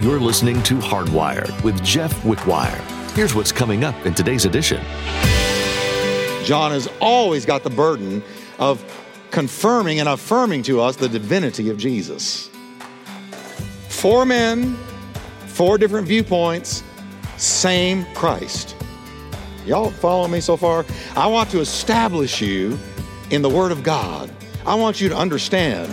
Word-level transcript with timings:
You're 0.00 0.20
listening 0.20 0.62
to 0.62 0.76
Hardwired 0.76 1.60
with 1.64 1.82
Jeff 1.82 2.14
Wickwire. 2.22 2.80
Here's 3.16 3.34
what's 3.34 3.50
coming 3.50 3.82
up 3.82 4.06
in 4.06 4.14
today's 4.14 4.44
edition. 4.44 4.80
John 6.44 6.70
has 6.70 6.88
always 7.00 7.44
got 7.44 7.64
the 7.64 7.70
burden 7.70 8.22
of 8.60 8.80
confirming 9.32 9.98
and 9.98 10.08
affirming 10.08 10.62
to 10.62 10.80
us 10.80 10.94
the 10.94 11.08
divinity 11.08 11.68
of 11.68 11.78
Jesus. 11.78 12.48
Four 13.88 14.24
men, 14.24 14.76
four 15.46 15.78
different 15.78 16.06
viewpoints, 16.06 16.84
same 17.36 18.06
Christ. 18.14 18.76
Y'all 19.66 19.90
follow 19.90 20.28
me 20.28 20.40
so 20.40 20.56
far? 20.56 20.86
I 21.16 21.26
want 21.26 21.50
to 21.50 21.58
establish 21.58 22.40
you 22.40 22.78
in 23.30 23.42
the 23.42 23.50
Word 23.50 23.72
of 23.72 23.82
God. 23.82 24.30
I 24.64 24.76
want 24.76 25.00
you 25.00 25.08
to 25.08 25.16
understand 25.16 25.90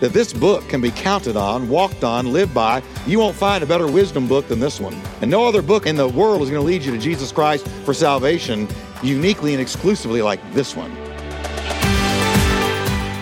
that 0.00 0.12
this 0.12 0.32
book 0.32 0.68
can 0.68 0.80
be 0.80 0.90
counted 0.90 1.36
on, 1.36 1.68
walked 1.68 2.04
on, 2.04 2.32
lived 2.32 2.54
by. 2.54 2.82
You 3.06 3.18
won't 3.18 3.36
find 3.36 3.62
a 3.62 3.66
better 3.66 3.86
wisdom 3.86 4.28
book 4.28 4.48
than 4.48 4.60
this 4.60 4.80
one. 4.80 4.94
And 5.20 5.30
no 5.30 5.46
other 5.46 5.62
book 5.62 5.86
in 5.86 5.96
the 5.96 6.08
world 6.08 6.42
is 6.42 6.50
going 6.50 6.62
to 6.62 6.66
lead 6.66 6.82
you 6.82 6.92
to 6.92 6.98
Jesus 6.98 7.32
Christ 7.32 7.66
for 7.84 7.94
salvation 7.94 8.68
uniquely 9.02 9.52
and 9.52 9.60
exclusively 9.60 10.22
like 10.22 10.40
this 10.52 10.76
one. 10.76 10.90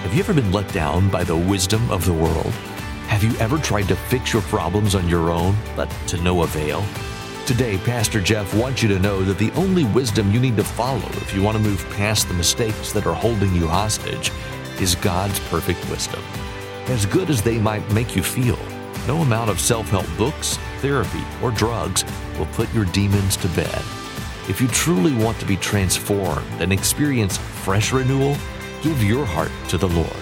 Have 0.03 0.15
you 0.15 0.21
ever 0.21 0.35
been 0.35 0.53
let 0.53 0.73
down 0.73 1.11
by 1.11 1.25
the 1.25 1.37
wisdom 1.37 1.91
of 1.91 2.05
the 2.05 2.13
world? 2.13 2.53
Have 3.09 3.23
you 3.23 3.37
ever 3.39 3.59
tried 3.59 3.89
to 3.89 3.97
fix 3.97 4.33
your 4.33 4.43
problems 4.43 4.95
on 4.95 5.09
your 5.09 5.31
own, 5.31 5.57
but 5.77 5.91
to 6.09 6.21
no 6.23 6.43
avail? 6.43 6.85
Today, 7.47 7.79
Pastor 7.79 8.21
Jeff 8.21 8.53
wants 8.55 8.83
you 8.83 8.89
to 8.89 8.99
know 8.99 9.23
that 9.23 9.39
the 9.39 9.53
only 9.53 9.85
wisdom 9.85 10.33
you 10.33 10.41
need 10.41 10.57
to 10.57 10.65
follow 10.65 11.09
if 11.11 11.33
you 11.33 11.43
want 11.43 11.57
to 11.57 11.63
move 11.63 11.89
past 11.91 12.27
the 12.27 12.35
mistakes 12.35 12.93
that 12.93 13.07
are 13.07 13.15
holding 13.15 13.55
you 13.55 13.69
hostage 13.69 14.33
is 14.81 14.97
God's 14.97 15.39
perfect 15.49 15.89
wisdom. 15.89 16.23
As 16.89 17.05
good 17.05 17.31
as 17.31 17.43
they 17.43 17.59
might 17.59 17.91
make 17.93 18.15
you 18.15 18.23
feel, 18.23 18.59
no 19.09 19.19
amount 19.19 19.51
of 19.51 19.59
self 19.59 19.89
help 19.89 20.07
books, 20.17 20.57
therapy, 20.79 21.25
or 21.43 21.51
drugs 21.51 22.05
will 22.39 22.47
put 22.47 22.73
your 22.73 22.85
demons 22.87 23.37
to 23.39 23.49
bed. 23.49 23.83
If 24.49 24.61
you 24.61 24.69
truly 24.69 25.13
want 25.13 25.41
to 25.41 25.47
be 25.47 25.57
transformed 25.57 26.47
and 26.61 26.73
experience 26.73 27.39
fresh 27.39 27.93
renewal, 27.93 28.37
give 28.83 29.03
your 29.03 29.25
heart 29.25 29.51
to 29.71 29.79
the 29.79 29.89
Lord. 29.89 30.17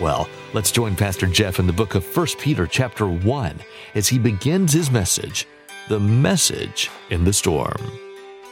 Well, 0.00 0.28
let's 0.54 0.70
join 0.70 0.94
Pastor 0.94 1.26
Jeff 1.26 1.58
in 1.58 1.66
the 1.66 1.72
book 1.72 1.96
of 1.96 2.16
1 2.16 2.26
Peter 2.38 2.68
chapter 2.68 3.08
1 3.08 3.58
as 3.96 4.06
he 4.06 4.20
begins 4.20 4.72
his 4.72 4.92
message, 4.92 5.48
The 5.88 5.98
Message 5.98 6.90
in 7.10 7.24
the 7.24 7.32
Storm. 7.32 7.90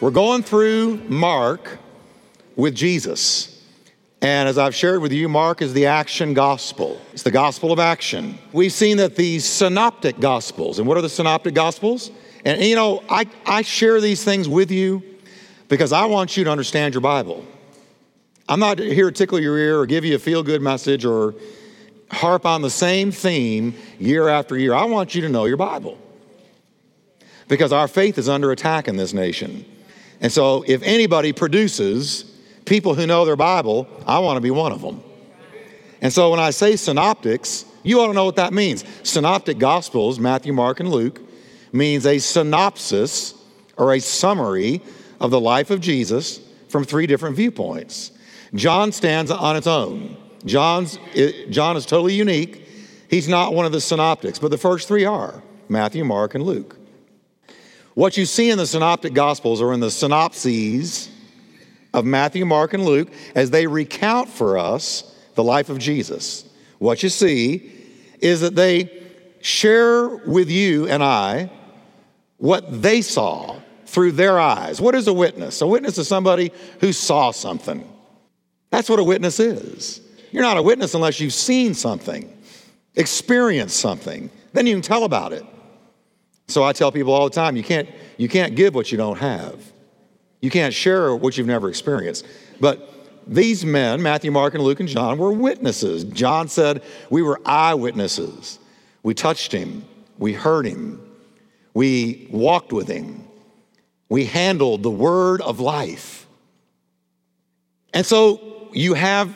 We're 0.01 0.11
going 0.11 0.43
through 0.43 0.97
Mark 1.09 1.79
with 2.57 2.75
Jesus. 2.75 3.56
And 4.23 4.49
as 4.49 4.57
I've 4.57 4.75
shared 4.75 5.03
with 5.03 5.13
you, 5.13 5.29
Mark 5.29 5.61
is 5.61 5.75
the 5.75 5.87
action 5.87 6.33
gospel. 6.33 7.01
It's 7.13 7.23
the 7.23 7.31
gospel 7.31 7.71
of 7.71 7.79
action. 7.79 8.39
We've 8.53 8.73
seen 8.73 8.97
that 8.97 9.15
these 9.15 9.45
synoptic 9.45 10.19
gospels, 10.21 10.79
and 10.79 10.89
what 10.89 10.97
are 10.97 11.03
the 11.03 11.09
synoptic 11.09 11.55
gospels? 11.55 12.11
And, 12.45 12.63
you 12.63 12.77
know, 12.77 13.03
I, 13.11 13.27
I 13.45 13.63
share 13.63 14.01
these 14.01 14.25
things 14.25 14.49
with 14.49 14.71
you 14.71 15.03
because 15.69 15.93
I 15.93 16.07
want 16.07 16.37
you 16.37 16.45
to 16.45 16.51
understand 16.51 16.95
your 16.95 17.01
Bible. 17.03 17.45
I'm 18.49 18.61
not 18.61 18.79
here 18.79 19.11
to 19.11 19.13
tickle 19.13 19.41
your 19.41 19.59
ear 19.59 19.81
or 19.81 19.87
give 19.87 20.05
you 20.05 20.15
a 20.15 20.19
feel 20.19 20.43
good 20.43 20.63
message 20.63 21.05
or 21.05 21.35
harp 22.11 22.47
on 22.47 22.63
the 22.63 22.71
same 22.71 23.11
theme 23.11 23.75
year 23.99 24.29
after 24.29 24.57
year. 24.57 24.73
I 24.75 24.85
want 24.85 25.15
you 25.15 25.23
to 25.23 25.29
know 25.29 25.45
your 25.45 25.57
Bible 25.57 25.99
because 27.49 27.73
our 27.73 27.89
faith 27.89 28.17
is 28.17 28.29
under 28.29 28.53
attack 28.53 28.89
in 28.89 28.97
this 28.97 29.13
nation. 29.13 29.65
And 30.21 30.33
so, 30.33 30.65
if 30.67 30.83
anybody 30.83 31.33
produces 31.33 32.36
people 32.67 32.95
who 32.95 33.07
know 33.07 33.25
their 33.25 33.37
Bible, 33.37 33.89
I 34.07 34.19
want 34.19 34.37
to 34.37 34.41
be 34.41 34.51
one 34.51 34.73
of 34.73 34.83
them. 34.83 35.03
And 36.03 36.13
so 36.13 36.31
when 36.31 36.41
I 36.41 36.51
say 36.51 36.77
synoptics, 36.77 37.65
you 37.83 38.01
ought 38.01 38.09
to 38.09 38.13
know 38.13 38.25
what 38.25 38.37
that 38.37 38.53
means. 38.53 38.85
Synoptic 39.03 39.59
Gospels, 39.59 40.19
Matthew, 40.19 40.53
Mark, 40.53 40.81
and 40.81 40.91
Luke, 40.91 41.21
means 41.73 42.05
a 42.05 42.19
synopsis 42.19 43.35
or 43.77 43.95
a 43.95 44.01
summary 44.01 44.83
of 45.21 45.31
the 45.31 45.41
life 45.41 45.71
of 45.71 45.81
Jesus 45.81 46.41
from 46.69 46.85
three 46.85 47.07
different 47.07 47.37
viewpoints. 47.37 48.13
John 48.55 48.93
stands 48.93 49.31
on 49.31 49.57
its 49.57 49.67
own. 49.67 50.17
John's, 50.45 50.99
John 51.51 51.77
is 51.77 51.87
totally 51.87 52.15
unique. 52.15 52.69
He's 53.09 53.29
not 53.29 53.55
one 53.55 53.67
of 53.67 53.73
the 53.73 53.81
synoptics, 53.81 54.39
but 54.39 54.51
the 54.51 54.59
first 54.59 54.89
three 54.89 55.05
are 55.05 55.43
Matthew, 55.69 56.05
Mark, 56.05 56.35
and 56.35 56.45
Luke. 56.45 56.77
What 57.95 58.17
you 58.17 58.27
see 58.27 58.51
in 58.51 58.59
the 58.59 58.67
synoptic 58.67 59.15
gospels 59.15 59.63
or 59.63 59.73
in 59.73 59.81
the 59.81 59.91
synopses 59.91 61.09
of 61.97 62.05
Matthew, 62.05 62.45
Mark, 62.45 62.75
and 62.75 62.85
Luke 62.85 63.09
as 63.35 63.51
they 63.51 63.67
recount 63.67 64.29
for 64.29 64.59
us 64.59 65.15
the 65.35 65.43
life 65.43 65.69
of 65.69 65.79
Jesus. 65.79 66.45
What 66.79 67.03
you 67.03 67.09
see 67.09 67.73
is 68.21 68.43
that 68.43 68.55
they 68.55 69.03
share 69.41 70.09
with 70.09 70.51
you 70.51 70.87
and 70.89 71.03
I 71.03 71.51
what 72.37 72.83
they 72.83 73.01
saw 73.01 73.61
through 73.87 74.13
their 74.13 74.39
eyes. 74.39 74.81
What 74.81 74.95
is 74.95 75.09
a 75.09 75.13
witness? 75.13 75.63
A 75.63 75.67
witness 75.67 75.97
is 75.97 76.07
somebody 76.07 76.53
who 76.81 76.93
saw 76.93 77.31
something. 77.31 77.91
That's 78.71 78.91
what 78.91 78.99
a 78.99 79.05
witness 79.05 79.41
is. 79.41 80.01
You're 80.33 80.43
not 80.43 80.59
a 80.59 80.63
witness 80.63 80.95
unless 80.95 81.19
you've 81.19 81.33
seen 81.33 81.73
something, 81.73 82.31
experienced 82.95 83.79
something. 83.79 84.31
Then 84.53 84.67
you 84.67 84.75
can 84.75 84.83
tell 84.83 85.05
about 85.05 85.33
it. 85.33 85.45
So 86.49 86.63
I 86.63 86.73
tell 86.73 86.93
people 86.93 87.13
all 87.13 87.29
the 87.29 87.35
time 87.35 87.57
you 87.57 87.65
can't, 87.65 87.89
you 88.19 88.29
can't 88.29 88.55
give 88.55 88.75
what 88.75 88.93
you 88.93 88.99
don't 88.99 89.19
have. 89.19 89.73
You 90.41 90.51
can't 90.51 90.75
share 90.75 91.15
what 91.15 91.37
you've 91.37 91.47
never 91.47 91.69
experienced. 91.69 92.27
But 92.61 92.93
these 93.27 93.65
men, 93.65 94.03
Matthew, 94.03 94.31
Mark, 94.31 94.55
and 94.55 94.63
Luke, 94.63 94.81
and 94.81 94.89
John, 94.89 95.19
were 95.19 95.33
witnesses. 95.33 96.05
John 96.05 96.49
said, 96.49 96.83
We 97.11 97.23
were 97.23 97.41
eyewitnesses. 97.45 98.59
We 99.07 99.15
touched 99.15 99.53
him, 99.53 99.85
we 100.19 100.33
heard 100.33 100.67
him, 100.67 101.01
we 101.75 102.27
walked 102.33 102.73
with 102.73 102.89
him, 102.89 103.25
we 104.09 104.25
handled 104.25 104.83
the 104.83 104.91
word 104.91 105.41
of 105.43 105.61
life. 105.61 106.27
And 107.95 108.05
so 108.05 108.69
you 108.73 108.95
have 108.95 109.33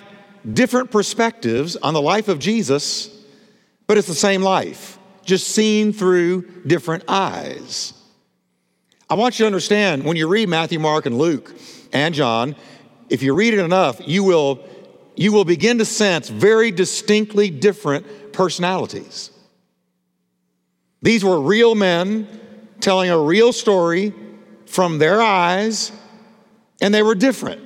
different 0.53 0.91
perspectives 0.91 1.77
on 1.77 1.95
the 1.95 2.03
life 2.03 2.27
of 2.27 2.41
Jesus, 2.41 3.17
but 3.87 3.97
it's 3.97 4.09
the 4.09 4.15
same 4.15 4.43
life, 4.43 4.99
just 5.25 5.47
seen 5.47 5.93
through 5.93 6.43
different 6.67 7.05
eyes. 7.07 7.95
I 9.11 9.15
want 9.15 9.41
you 9.41 9.43
to 9.43 9.47
understand 9.47 10.05
when 10.05 10.17
you 10.17 10.29
read 10.29 10.49
Matthew, 10.49 10.79
Mark, 10.79 11.05
and 11.05 11.19
Luke 11.19 11.53
and 11.93 12.15
John, 12.15 12.55
if 13.09 13.25
you 13.25 13.35
read 13.35 13.55
it 13.55 13.59
enough, 13.59 14.01
you 14.07 14.23
will, 14.23 14.65
you 15.17 15.33
will 15.33 15.45
begin 15.45 15.79
to 15.79 15.85
sense 15.85 16.29
very 16.29 16.71
distinctly 16.71 17.51
different 17.51 18.33
personalities. 18.33 19.33
These 21.03 21.25
were 21.25 21.41
real 21.41 21.75
men 21.75 22.29
telling 22.79 23.11
a 23.11 23.19
real 23.19 23.53
story 23.53 24.15
from 24.67 24.99
their 24.99 25.21
eyes, 25.21 25.91
and 26.81 26.95
they 26.95 27.03
were 27.03 27.17
different. 27.17 27.63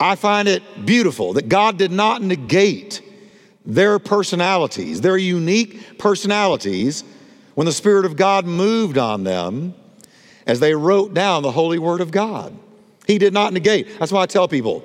I 0.00 0.14
find 0.14 0.48
it 0.48 0.62
beautiful 0.86 1.34
that 1.34 1.50
God 1.50 1.76
did 1.76 1.92
not 1.92 2.22
negate 2.22 3.02
their 3.66 3.98
personalities, 3.98 5.02
their 5.02 5.18
unique 5.18 5.98
personalities, 5.98 7.04
when 7.54 7.66
the 7.66 7.72
Spirit 7.72 8.06
of 8.06 8.16
God 8.16 8.46
moved 8.46 8.96
on 8.96 9.24
them 9.24 9.74
as 10.50 10.58
they 10.58 10.74
wrote 10.74 11.14
down 11.14 11.44
the 11.44 11.52
holy 11.52 11.78
word 11.78 12.00
of 12.00 12.10
God. 12.10 12.52
He 13.06 13.18
did 13.18 13.32
not 13.32 13.52
negate. 13.52 14.00
That's 14.00 14.10
why 14.10 14.22
I 14.22 14.26
tell 14.26 14.48
people 14.48 14.82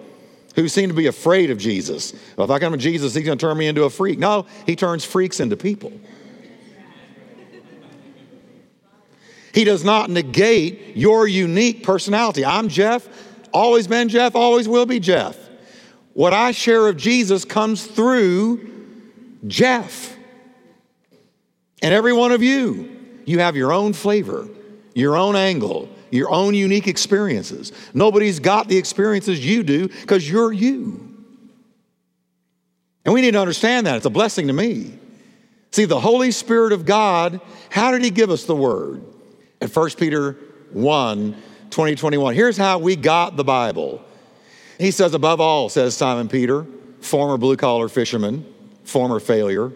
who 0.54 0.68
seem 0.68 0.90
to 0.90 0.96
be 0.96 1.08
afraid 1.08 1.50
of 1.50 1.58
Jesus. 1.58 2.14
Well, 2.38 2.46
if 2.46 2.52
I 2.52 2.60
come 2.60 2.72
to 2.72 2.78
Jesus, 2.78 3.16
he's 3.16 3.26
going 3.26 3.40
to 3.40 3.44
turn 3.44 3.58
me 3.58 3.66
into 3.66 3.84
a 3.84 3.90
freak. 3.90 4.20
No, 4.20 4.46
he 4.68 4.76
turns 4.76 5.04
freaks 5.04 5.40
into 5.40 5.58
people. 5.58 5.92
He 9.56 9.64
does 9.64 9.84
not 9.84 10.12
negate 10.12 10.96
your 10.96 11.28
unique 11.28 11.82
personality. 11.82 12.46
I'm 12.46 12.70
Jeff, 12.70 13.08
always 13.52 13.88
been 13.88 14.08
Jeff, 14.08 14.36
always 14.36 14.68
will 14.68 14.86
be 14.86 15.00
Jeff. 15.00 15.36
What 16.14 16.32
I 16.32 16.52
share 16.52 16.88
of 16.88 16.96
Jesus 16.96 17.44
comes 17.44 17.88
through 17.88 18.70
Jeff. 19.48 20.16
And 21.82 21.92
every 21.92 22.14
one 22.14 22.32
of 22.32 22.44
you, 22.44 22.96
you 23.26 23.40
have 23.40 23.56
your 23.56 23.74
own 23.74 23.94
flavor 23.94 24.48
your 24.96 25.18
own 25.18 25.36
angle, 25.36 25.90
your 26.10 26.32
own 26.32 26.56
unique 26.56 26.88
experiences. 26.88 27.72
Nobody's 27.94 28.40
got 28.40 28.68
the 28.68 28.78
experiences 28.78 29.46
you 29.46 29.62
do 29.62 29.90
because 29.90 30.28
you're 30.28 30.52
you. 30.52 31.12
And 33.04 33.14
we 33.14 33.22
need 33.22 33.32
to 33.32 33.40
understand 33.40 33.86
that. 33.86 33.98
It's 33.98 34.06
a 34.06 34.10
blessing 34.10 34.48
to 34.48 34.54
me. 34.54 34.98
See, 35.72 35.86
the 35.86 36.00
Holy 36.00 36.32
Spirit 36.32 36.72
of 36.72 36.86
God, 36.86 37.42
how 37.70 37.92
did 37.92 38.04
He 38.04 38.10
give 38.10 38.32
us 38.32 38.46
the 38.46 38.56
Word? 38.56 39.04
At 39.62 39.76
1 39.76 39.90
Peter 39.92 40.38
1 40.72 41.36
20, 41.70 41.96
21. 41.96 42.34
Here's 42.36 42.56
how 42.56 42.80
we 42.80 42.96
got 42.96 43.36
the 43.36 43.44
Bible. 43.44 44.02
He 44.80 44.92
says, 44.92 45.14
above 45.14 45.42
all, 45.42 45.68
says 45.68 45.96
Simon 45.96 46.30
Peter, 46.30 46.66
former 47.02 47.38
blue 47.38 47.58
collar 47.58 47.90
fisherman, 47.90 48.46
former 48.86 49.20
failure. 49.20 49.74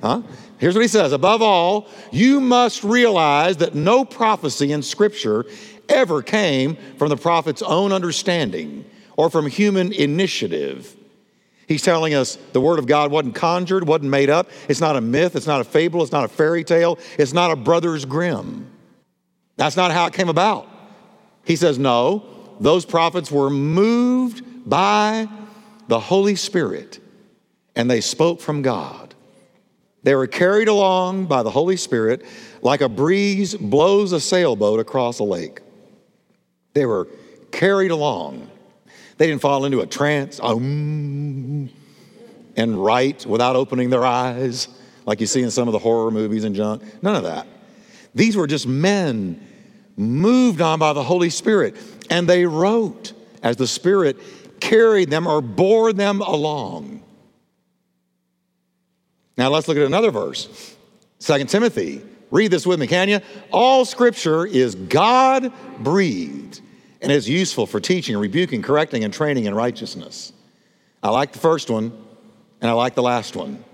Huh? 0.00 0.22
Here's 0.58 0.74
what 0.74 0.82
he 0.82 0.88
says 0.88 1.12
Above 1.12 1.42
all, 1.42 1.88
you 2.10 2.40
must 2.40 2.84
realize 2.84 3.58
that 3.58 3.74
no 3.74 4.04
prophecy 4.04 4.72
in 4.72 4.82
Scripture 4.82 5.44
ever 5.88 6.22
came 6.22 6.76
from 6.96 7.08
the 7.08 7.16
prophet's 7.16 7.62
own 7.62 7.92
understanding 7.92 8.84
or 9.16 9.30
from 9.30 9.46
human 9.46 9.92
initiative. 9.92 10.94
He's 11.68 11.82
telling 11.82 12.14
us 12.14 12.36
the 12.52 12.60
Word 12.60 12.78
of 12.78 12.86
God 12.86 13.10
wasn't 13.10 13.34
conjured, 13.34 13.86
wasn't 13.86 14.10
made 14.10 14.30
up. 14.30 14.50
It's 14.68 14.80
not 14.80 14.96
a 14.96 15.00
myth, 15.00 15.34
it's 15.34 15.46
not 15.46 15.60
a 15.60 15.64
fable, 15.64 16.02
it's 16.02 16.12
not 16.12 16.24
a 16.24 16.28
fairy 16.28 16.62
tale, 16.62 16.98
it's 17.18 17.32
not 17.32 17.50
a 17.50 17.56
Brothers 17.56 18.04
Grimm. 18.04 18.70
That's 19.56 19.76
not 19.76 19.90
how 19.90 20.06
it 20.06 20.12
came 20.12 20.28
about. 20.28 20.68
He 21.44 21.56
says, 21.56 21.78
no, 21.78 22.24
those 22.60 22.84
prophets 22.84 23.30
were 23.30 23.50
moved 23.50 24.68
by 24.68 25.28
the 25.88 25.98
Holy 25.98 26.36
Spirit 26.36 27.00
and 27.74 27.90
they 27.90 28.00
spoke 28.00 28.40
from 28.40 28.62
God. 28.62 29.05
They 30.06 30.14
were 30.14 30.28
carried 30.28 30.68
along 30.68 31.26
by 31.26 31.42
the 31.42 31.50
Holy 31.50 31.76
Spirit 31.76 32.24
like 32.62 32.80
a 32.80 32.88
breeze 32.88 33.56
blows 33.56 34.12
a 34.12 34.20
sailboat 34.20 34.78
across 34.78 35.18
a 35.18 35.24
lake. 35.24 35.62
They 36.74 36.86
were 36.86 37.08
carried 37.50 37.90
along. 37.90 38.48
They 39.18 39.26
didn't 39.26 39.42
fall 39.42 39.64
into 39.64 39.80
a 39.80 39.86
trance 39.86 40.38
um, 40.40 41.70
and 42.56 42.84
write 42.84 43.26
without 43.26 43.56
opening 43.56 43.90
their 43.90 44.06
eyes, 44.06 44.68
like 45.06 45.20
you 45.20 45.26
see 45.26 45.42
in 45.42 45.50
some 45.50 45.66
of 45.66 45.72
the 45.72 45.80
horror 45.80 46.12
movies 46.12 46.44
and 46.44 46.54
junk. 46.54 46.84
None 47.02 47.16
of 47.16 47.24
that. 47.24 47.48
These 48.14 48.36
were 48.36 48.46
just 48.46 48.68
men 48.68 49.44
moved 49.96 50.60
on 50.60 50.78
by 50.78 50.92
the 50.92 51.02
Holy 51.02 51.30
Spirit, 51.30 51.74
and 52.10 52.28
they 52.28 52.46
wrote 52.46 53.12
as 53.42 53.56
the 53.56 53.66
Spirit 53.66 54.18
carried 54.60 55.10
them 55.10 55.26
or 55.26 55.40
bore 55.40 55.92
them 55.92 56.20
along. 56.20 56.95
Now 59.36 59.50
let's 59.50 59.68
look 59.68 59.76
at 59.76 59.84
another 59.84 60.10
verse. 60.10 60.76
Second 61.18 61.48
Timothy. 61.48 62.02
Read 62.30 62.50
this 62.50 62.66
with 62.66 62.80
me, 62.80 62.86
can 62.86 63.08
you? 63.08 63.20
All 63.52 63.84
scripture 63.84 64.44
is 64.44 64.74
God 64.74 65.52
breathed 65.78 66.60
and 67.00 67.12
is 67.12 67.28
useful 67.28 67.66
for 67.66 67.78
teaching, 67.78 68.16
rebuking, 68.16 68.62
correcting, 68.62 69.04
and 69.04 69.14
training 69.14 69.44
in 69.44 69.54
righteousness. 69.54 70.32
I 71.02 71.10
like 71.10 71.32
the 71.32 71.38
first 71.38 71.70
one, 71.70 71.92
and 72.60 72.68
I 72.68 72.74
like 72.74 72.94
the 72.96 73.02
last 73.02 73.36
one. 73.36 73.64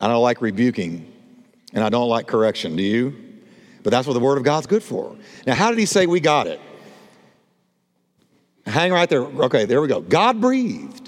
I 0.00 0.08
don't 0.08 0.22
like 0.22 0.42
rebuking, 0.42 1.12
and 1.72 1.84
I 1.84 1.88
don't 1.88 2.08
like 2.08 2.26
correction. 2.26 2.74
Do 2.74 2.82
you? 2.82 3.14
But 3.84 3.90
that's 3.90 4.08
what 4.08 4.14
the 4.14 4.20
Word 4.20 4.38
of 4.38 4.44
God's 4.44 4.66
good 4.66 4.82
for. 4.82 5.16
Now, 5.46 5.54
how 5.54 5.70
did 5.70 5.78
he 5.78 5.86
say 5.86 6.06
we 6.06 6.18
got 6.18 6.48
it? 6.48 6.60
Hang 8.66 8.92
right 8.92 9.08
there. 9.08 9.22
Okay, 9.22 9.64
there 9.64 9.80
we 9.80 9.86
go. 9.86 10.00
God 10.00 10.40
breathed. 10.40 11.05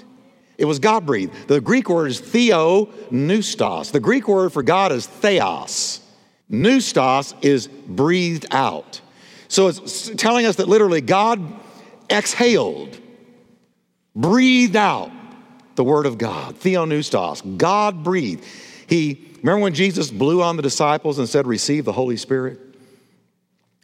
It 0.59 0.65
was 0.65 0.77
God 0.77 1.05
breathed. 1.05 1.47
The 1.47 1.61
Greek 1.61 1.89
word 1.89 2.07
is 2.07 2.21
theopneustos. 2.21 3.93
The 3.93 4.01
Greek 4.01 4.27
word 4.27 4.51
for 4.51 4.61
God 4.61 4.91
is 4.91 5.07
theos. 5.07 6.01
Pneustos 6.51 7.33
is 7.41 7.67
breathed 7.67 8.45
out. 8.51 8.99
So 9.47 9.69
it's 9.69 10.09
telling 10.17 10.45
us 10.45 10.57
that 10.57 10.67
literally 10.67 10.99
God 10.99 11.41
exhaled, 12.09 12.99
breathed 14.13 14.75
out 14.75 15.11
the 15.75 15.83
word 15.85 16.05
of 16.05 16.17
God. 16.17 16.55
Theopneustos. 16.55 17.57
God 17.57 18.03
breathed. 18.03 18.43
He 18.85 19.29
remember 19.37 19.63
when 19.63 19.73
Jesus 19.73 20.11
blew 20.11 20.41
on 20.41 20.57
the 20.57 20.61
disciples 20.61 21.19
and 21.19 21.29
said, 21.29 21.47
Receive 21.47 21.85
the 21.85 21.93
Holy 21.93 22.17
Spirit? 22.17 22.59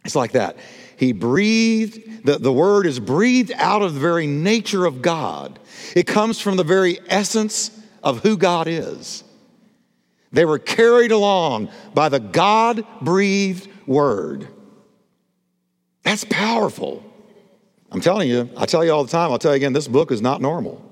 It's 0.04 0.14
like 0.14 0.32
that. 0.32 0.58
He 0.96 1.12
breathed, 1.12 2.24
the, 2.24 2.38
the 2.38 2.52
word 2.52 2.86
is 2.86 2.98
breathed 2.98 3.52
out 3.56 3.82
of 3.82 3.94
the 3.94 4.00
very 4.00 4.26
nature 4.26 4.86
of 4.86 5.02
God. 5.02 5.58
It 5.94 6.06
comes 6.06 6.40
from 6.40 6.56
the 6.56 6.64
very 6.64 6.98
essence 7.08 7.70
of 8.02 8.22
who 8.22 8.36
God 8.36 8.66
is. 8.66 9.22
They 10.32 10.44
were 10.44 10.58
carried 10.58 11.12
along 11.12 11.70
by 11.94 12.08
the 12.08 12.20
God 12.20 12.84
breathed 13.00 13.68
word. 13.86 14.48
That's 16.02 16.24
powerful. 16.24 17.02
I'm 17.90 18.00
telling 18.00 18.28
you, 18.28 18.50
I 18.56 18.66
tell 18.66 18.84
you 18.84 18.92
all 18.92 19.04
the 19.04 19.10
time, 19.10 19.30
I'll 19.30 19.38
tell 19.38 19.52
you 19.52 19.56
again, 19.56 19.72
this 19.72 19.88
book 19.88 20.10
is 20.10 20.22
not 20.22 20.40
normal. 20.40 20.82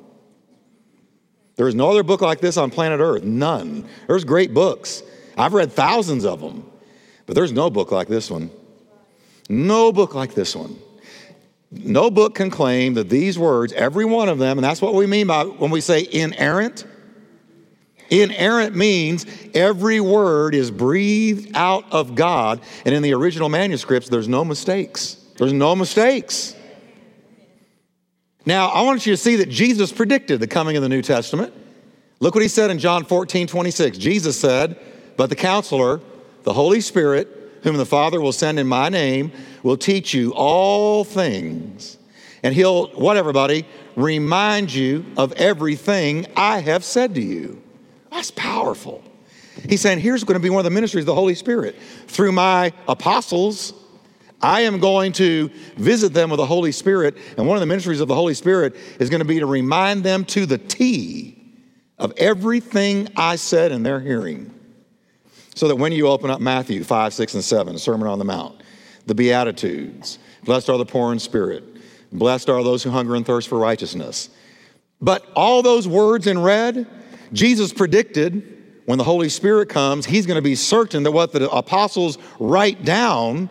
There 1.56 1.68
is 1.68 1.74
no 1.74 1.90
other 1.90 2.02
book 2.02 2.20
like 2.20 2.40
this 2.40 2.56
on 2.56 2.70
planet 2.70 3.00
Earth. 3.00 3.22
None. 3.22 3.86
There's 4.06 4.24
great 4.24 4.52
books. 4.52 5.02
I've 5.36 5.54
read 5.54 5.72
thousands 5.72 6.24
of 6.24 6.40
them, 6.40 6.68
but 7.26 7.34
there's 7.34 7.52
no 7.52 7.70
book 7.70 7.92
like 7.92 8.08
this 8.08 8.30
one. 8.30 8.50
No 9.49 9.93
book 9.93 10.14
like 10.14 10.35
this 10.35 10.56
one. 10.56 10.79
No 11.70 12.11
book 12.11 12.37
can 12.37 12.50
claim 12.50 12.94
that 12.94 13.08
these 13.08 13.38
words, 13.38 13.73
every 13.73 14.05
one 14.05 14.29
of 14.29 14.38
them, 14.38 14.58
and 14.58 14.64
that's 14.64 14.81
what 14.81 14.94
we 14.94 15.06
mean 15.06 15.26
by 15.26 15.44
when 15.44 15.70
we 15.70 15.81
say 15.81 16.06
inerrant. 16.11 16.87
Inerrant 18.11 18.76
means 18.76 19.26
every 19.55 20.00
word 20.00 20.55
is 20.55 20.70
breathed 20.70 21.50
out 21.55 21.85
of 21.91 22.14
God, 22.14 22.61
and 22.85 22.94
in 22.94 23.02
the 23.02 23.12
original 23.14 23.49
manuscripts, 23.49 24.08
there's 24.08 24.29
no 24.29 24.44
mistakes. 24.44 25.17
There's 25.37 25.52
no 25.52 25.75
mistakes. 25.75 26.55
Now, 28.46 28.69
I 28.69 28.82
want 28.82 29.06
you 29.06 29.12
to 29.12 29.17
see 29.17 29.37
that 29.37 29.49
Jesus 29.49 29.91
predicted 29.91 30.38
the 30.38 30.46
coming 30.46 30.76
of 30.76 30.82
the 30.82 30.88
New 30.88 31.02
Testament. 31.02 31.52
Look 32.20 32.35
what 32.35 32.43
he 32.43 32.49
said 32.49 32.70
in 32.70 32.79
John 32.79 33.05
14, 33.05 33.46
26. 33.46 33.99
Jesus 33.99 34.38
said, 34.38 34.79
But 35.17 35.31
the 35.31 35.37
counselor, 35.37 36.00
the 36.43 36.52
Holy 36.52 36.81
Spirit, 36.81 37.29
whom 37.64 37.76
the 37.76 37.87
Father 37.87 38.20
will 38.20 38.32
send 38.32 38.61
in 38.61 38.69
my 38.69 38.88
name, 38.88 39.32
will 39.62 39.76
teach 39.76 40.14
you 40.14 40.32
all 40.34 41.02
things. 41.02 41.99
And 42.43 42.55
he'll, 42.55 42.88
what 42.88 43.16
everybody, 43.16 43.66
remind 43.96 44.72
you 44.72 45.05
of 45.16 45.32
everything 45.32 46.26
I 46.37 46.61
have 46.61 46.84
said 46.84 47.14
to 47.14 47.22
you. 47.22 47.62
That's 48.11 48.31
powerful. 48.31 49.02
He's 49.69 49.81
saying, 49.81 50.00
here's 50.00 50.25
going 50.25 50.38
to 50.38 50.43
be 50.43 50.50
one 50.50 50.58
of 50.58 50.64
the 50.64 50.70
ministries 50.70 51.02
of 51.02 51.06
the 51.06 51.14
Holy 51.14 51.34
Spirit. 51.34 51.76
Through 52.06 52.32
my 52.32 52.72
apostles, 52.87 53.72
I 54.43 54.60
am 54.62 54.78
going 54.78 55.12
to 55.14 55.50
visit 55.76 56.12
them 56.12 56.28
with 56.28 56.38
the 56.38 56.46
Holy 56.46 56.72
Spirit. 56.72 57.17
And 57.38 57.49
one 57.49 57.56
of 57.56 57.60
the 57.60 57.67
ministries 57.67 58.00
of 58.00 58.08
the 58.08 58.14
Holy 58.14 58.34
Spirit 58.34 58.76
is 58.99 59.08
going 59.08 59.20
to 59.20 59.25
be 59.25 59.38
to 59.38 59.46
remind 59.46 60.05
them 60.05 60.26
to 60.26 60.44
the 60.44 60.58
T 60.58 61.43
of 61.99 62.12
everything 62.19 63.08
I 63.17 63.37
said 63.37 63.72
in 63.72 63.84
their 63.84 64.00
hearing. 64.00 64.52
So 65.54 65.68
that 65.68 65.76
when 65.76 65.92
you 65.92 66.08
open 66.08 66.30
up 66.30 66.40
Matthew 66.40 66.82
5, 66.82 67.14
6, 67.14 67.34
and 67.34 67.44
7, 67.44 67.78
Sermon 67.78 68.08
on 68.08 68.18
the 68.18 68.24
Mount, 68.24 68.60
the 69.06 69.14
Beatitudes, 69.14 70.18
blessed 70.44 70.68
are 70.68 70.78
the 70.78 70.86
poor 70.86 71.12
in 71.12 71.18
spirit, 71.18 71.62
blessed 72.12 72.48
are 72.50 72.62
those 72.64 72.82
who 72.82 72.90
hunger 72.90 73.14
and 73.14 73.24
thirst 73.24 73.48
for 73.48 73.58
righteousness. 73.58 74.30
But 75.00 75.26
all 75.36 75.62
those 75.62 75.86
words 75.86 76.26
in 76.26 76.40
red, 76.40 76.86
Jesus 77.32 77.72
predicted 77.72 78.54
when 78.86 78.98
the 78.98 79.04
Holy 79.04 79.28
Spirit 79.28 79.68
comes, 79.68 80.06
he's 80.06 80.26
going 80.26 80.36
to 80.36 80.42
be 80.42 80.54
certain 80.54 81.02
that 81.04 81.12
what 81.12 81.32
the 81.32 81.48
apostles 81.50 82.18
write 82.38 82.84
down 82.84 83.48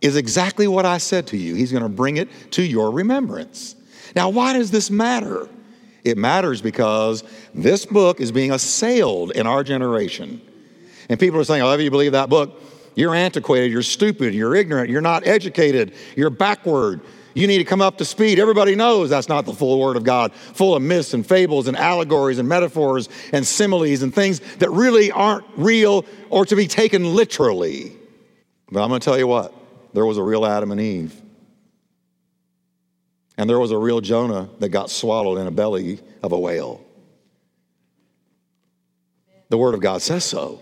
is 0.00 0.16
exactly 0.16 0.66
what 0.66 0.86
I 0.86 0.98
said 0.98 1.26
to 1.28 1.36
you. 1.36 1.54
He's 1.54 1.72
going 1.72 1.82
to 1.82 1.88
bring 1.88 2.16
it 2.16 2.28
to 2.52 2.62
your 2.62 2.90
remembrance. 2.90 3.74
Now, 4.14 4.28
why 4.30 4.52
does 4.54 4.70
this 4.70 4.90
matter? 4.90 5.48
It 6.04 6.16
matters 6.16 6.62
because 6.62 7.24
this 7.54 7.84
book 7.84 8.20
is 8.20 8.32
being 8.32 8.52
assailed 8.52 9.32
in 9.32 9.46
our 9.46 9.62
generation. 9.62 10.40
And 11.10 11.18
people 11.18 11.40
are 11.40 11.44
saying, 11.44 11.60
oh, 11.60 11.72
if 11.72 11.80
you 11.80 11.90
believe 11.90 12.12
that 12.12 12.28
book, 12.30 12.62
you're 12.94 13.16
antiquated, 13.16 13.72
you're 13.72 13.82
stupid, 13.82 14.32
you're 14.32 14.54
ignorant, 14.54 14.90
you're 14.90 15.00
not 15.00 15.26
educated, 15.26 15.92
you're 16.16 16.30
backward. 16.30 17.00
You 17.34 17.48
need 17.48 17.58
to 17.58 17.64
come 17.64 17.80
up 17.80 17.98
to 17.98 18.04
speed. 18.04 18.38
Everybody 18.38 18.76
knows 18.76 19.10
that's 19.10 19.28
not 19.28 19.44
the 19.44 19.52
full 19.52 19.78
word 19.80 19.96
of 19.96 20.04
God, 20.04 20.32
full 20.32 20.74
of 20.74 20.82
myths 20.82 21.12
and 21.12 21.26
fables 21.26 21.66
and 21.66 21.76
allegories 21.76 22.38
and 22.38 22.48
metaphors 22.48 23.08
and 23.32 23.44
similes 23.44 24.02
and 24.02 24.14
things 24.14 24.38
that 24.56 24.70
really 24.70 25.10
aren't 25.10 25.44
real 25.56 26.04
or 26.28 26.46
to 26.46 26.54
be 26.54 26.68
taken 26.68 27.14
literally. 27.14 27.92
But 28.70 28.82
I'm 28.82 28.88
going 28.88 29.00
to 29.00 29.04
tell 29.04 29.18
you 29.18 29.26
what 29.26 29.52
there 29.92 30.06
was 30.06 30.16
a 30.16 30.22
real 30.22 30.46
Adam 30.46 30.70
and 30.70 30.80
Eve. 30.80 31.20
And 33.36 33.50
there 33.50 33.58
was 33.58 33.72
a 33.72 33.78
real 33.78 34.00
Jonah 34.00 34.48
that 34.60 34.68
got 34.68 34.90
swallowed 34.90 35.38
in 35.38 35.48
a 35.48 35.52
belly 35.52 35.98
of 36.22 36.30
a 36.30 36.38
whale. 36.38 36.84
The 39.48 39.58
Word 39.58 39.74
of 39.74 39.80
God 39.80 40.02
says 40.02 40.24
so. 40.24 40.60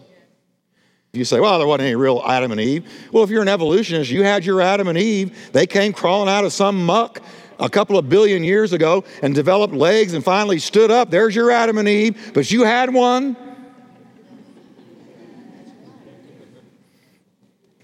You 1.13 1.25
say, 1.25 1.41
well, 1.41 1.59
there 1.59 1.67
wasn't 1.67 1.87
any 1.87 1.95
real 1.95 2.23
Adam 2.27 2.53
and 2.53 2.61
Eve. 2.61 2.91
Well, 3.13 3.25
if 3.25 3.31
you're 3.31 3.43
an 3.43 3.49
evolutionist, 3.49 4.11
you 4.11 4.23
had 4.23 4.45
your 4.45 4.61
Adam 4.61 4.89
and 4.89 4.99
Eve. 4.99 5.53
They 5.53 5.67
came 5.67 5.93
crawling 5.93 6.29
out 6.29 6.45
of 6.45 6.53
some 6.53 6.85
muck 6.85 7.21
a 7.59 7.69
couple 7.69 7.99
of 7.99 8.09
billion 8.09 8.45
years 8.45 8.73
ago 8.73 9.05
and 9.23 9.35
developed 9.35 9.75
legs 9.75 10.13
and 10.13 10.23
finally 10.23 10.59
stood 10.59 10.91
up. 10.91 11.11
There's 11.11 11.35
your 11.35 11.51
Adam 11.51 11.79
and 11.79 11.89
Eve, 11.89 12.33
but 12.35 12.51
you 12.51 12.65
had 12.65 12.93
one. 12.93 13.37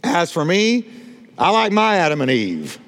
As 0.03 0.31
for 0.31 0.45
me, 0.45 0.87
I 1.39 1.51
like 1.51 1.73
my 1.73 1.97
Adam 1.97 2.21
and 2.21 2.31
Eve. 2.31 2.79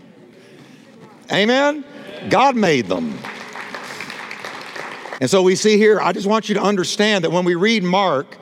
Amen? 1.33 1.85
God 2.29 2.57
made 2.57 2.87
them. 2.87 3.19
And 5.21 5.31
so 5.31 5.43
we 5.43 5.57
see 5.57 5.79
here, 5.79 5.99
I 5.99 6.13
just 6.13 6.27
want 6.27 6.51
you 6.51 6.57
to 6.57 6.63
understand 6.63 7.25
that 7.25 7.33
when 7.33 7.45
we 7.47 7.55
read 7.55 7.83
Mark, 7.83 8.37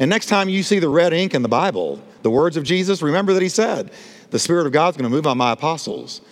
and 0.00 0.08
next 0.08 0.26
time 0.26 0.48
you 0.48 0.62
see 0.62 0.78
the 0.78 0.88
red 0.88 1.12
ink 1.12 1.34
in 1.34 1.42
the 1.42 1.48
Bible, 1.48 2.02
the 2.22 2.30
words 2.30 2.56
of 2.56 2.64
Jesus, 2.64 3.02
remember 3.02 3.34
that 3.34 3.42
he 3.42 3.50
said, 3.50 3.90
The 4.30 4.38
Spirit 4.38 4.66
of 4.66 4.72
God's 4.72 4.96
going 4.96 5.08
to 5.08 5.14
move 5.14 5.26
on 5.26 5.36
my 5.36 5.52
apostles, 5.52 6.22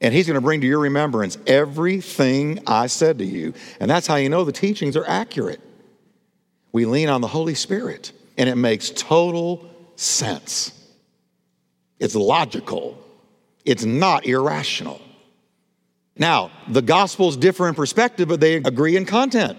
and 0.00 0.12
he's 0.12 0.26
going 0.26 0.34
to 0.34 0.40
bring 0.40 0.60
to 0.60 0.66
your 0.66 0.80
remembrance 0.80 1.38
everything 1.46 2.58
I 2.66 2.88
said 2.88 3.18
to 3.18 3.24
you. 3.24 3.54
And 3.78 3.88
that's 3.88 4.08
how 4.08 4.16
you 4.16 4.28
know 4.28 4.42
the 4.42 4.50
teachings 4.50 4.96
are 4.96 5.06
accurate. 5.06 5.60
We 6.72 6.84
lean 6.84 7.08
on 7.08 7.20
the 7.20 7.28
Holy 7.28 7.54
Spirit, 7.54 8.10
and 8.36 8.48
it 8.48 8.56
makes 8.56 8.90
total 8.90 9.70
sense. 9.94 10.72
It's 12.00 12.16
logical, 12.16 12.98
it's 13.64 13.84
not 13.84 14.26
irrational. 14.26 15.00
Now, 16.16 16.50
the 16.68 16.82
Gospels 16.82 17.36
differ 17.36 17.68
in 17.68 17.76
perspective, 17.76 18.28
but 18.28 18.40
they 18.40 18.56
agree 18.56 18.96
in 18.96 19.06
content. 19.06 19.56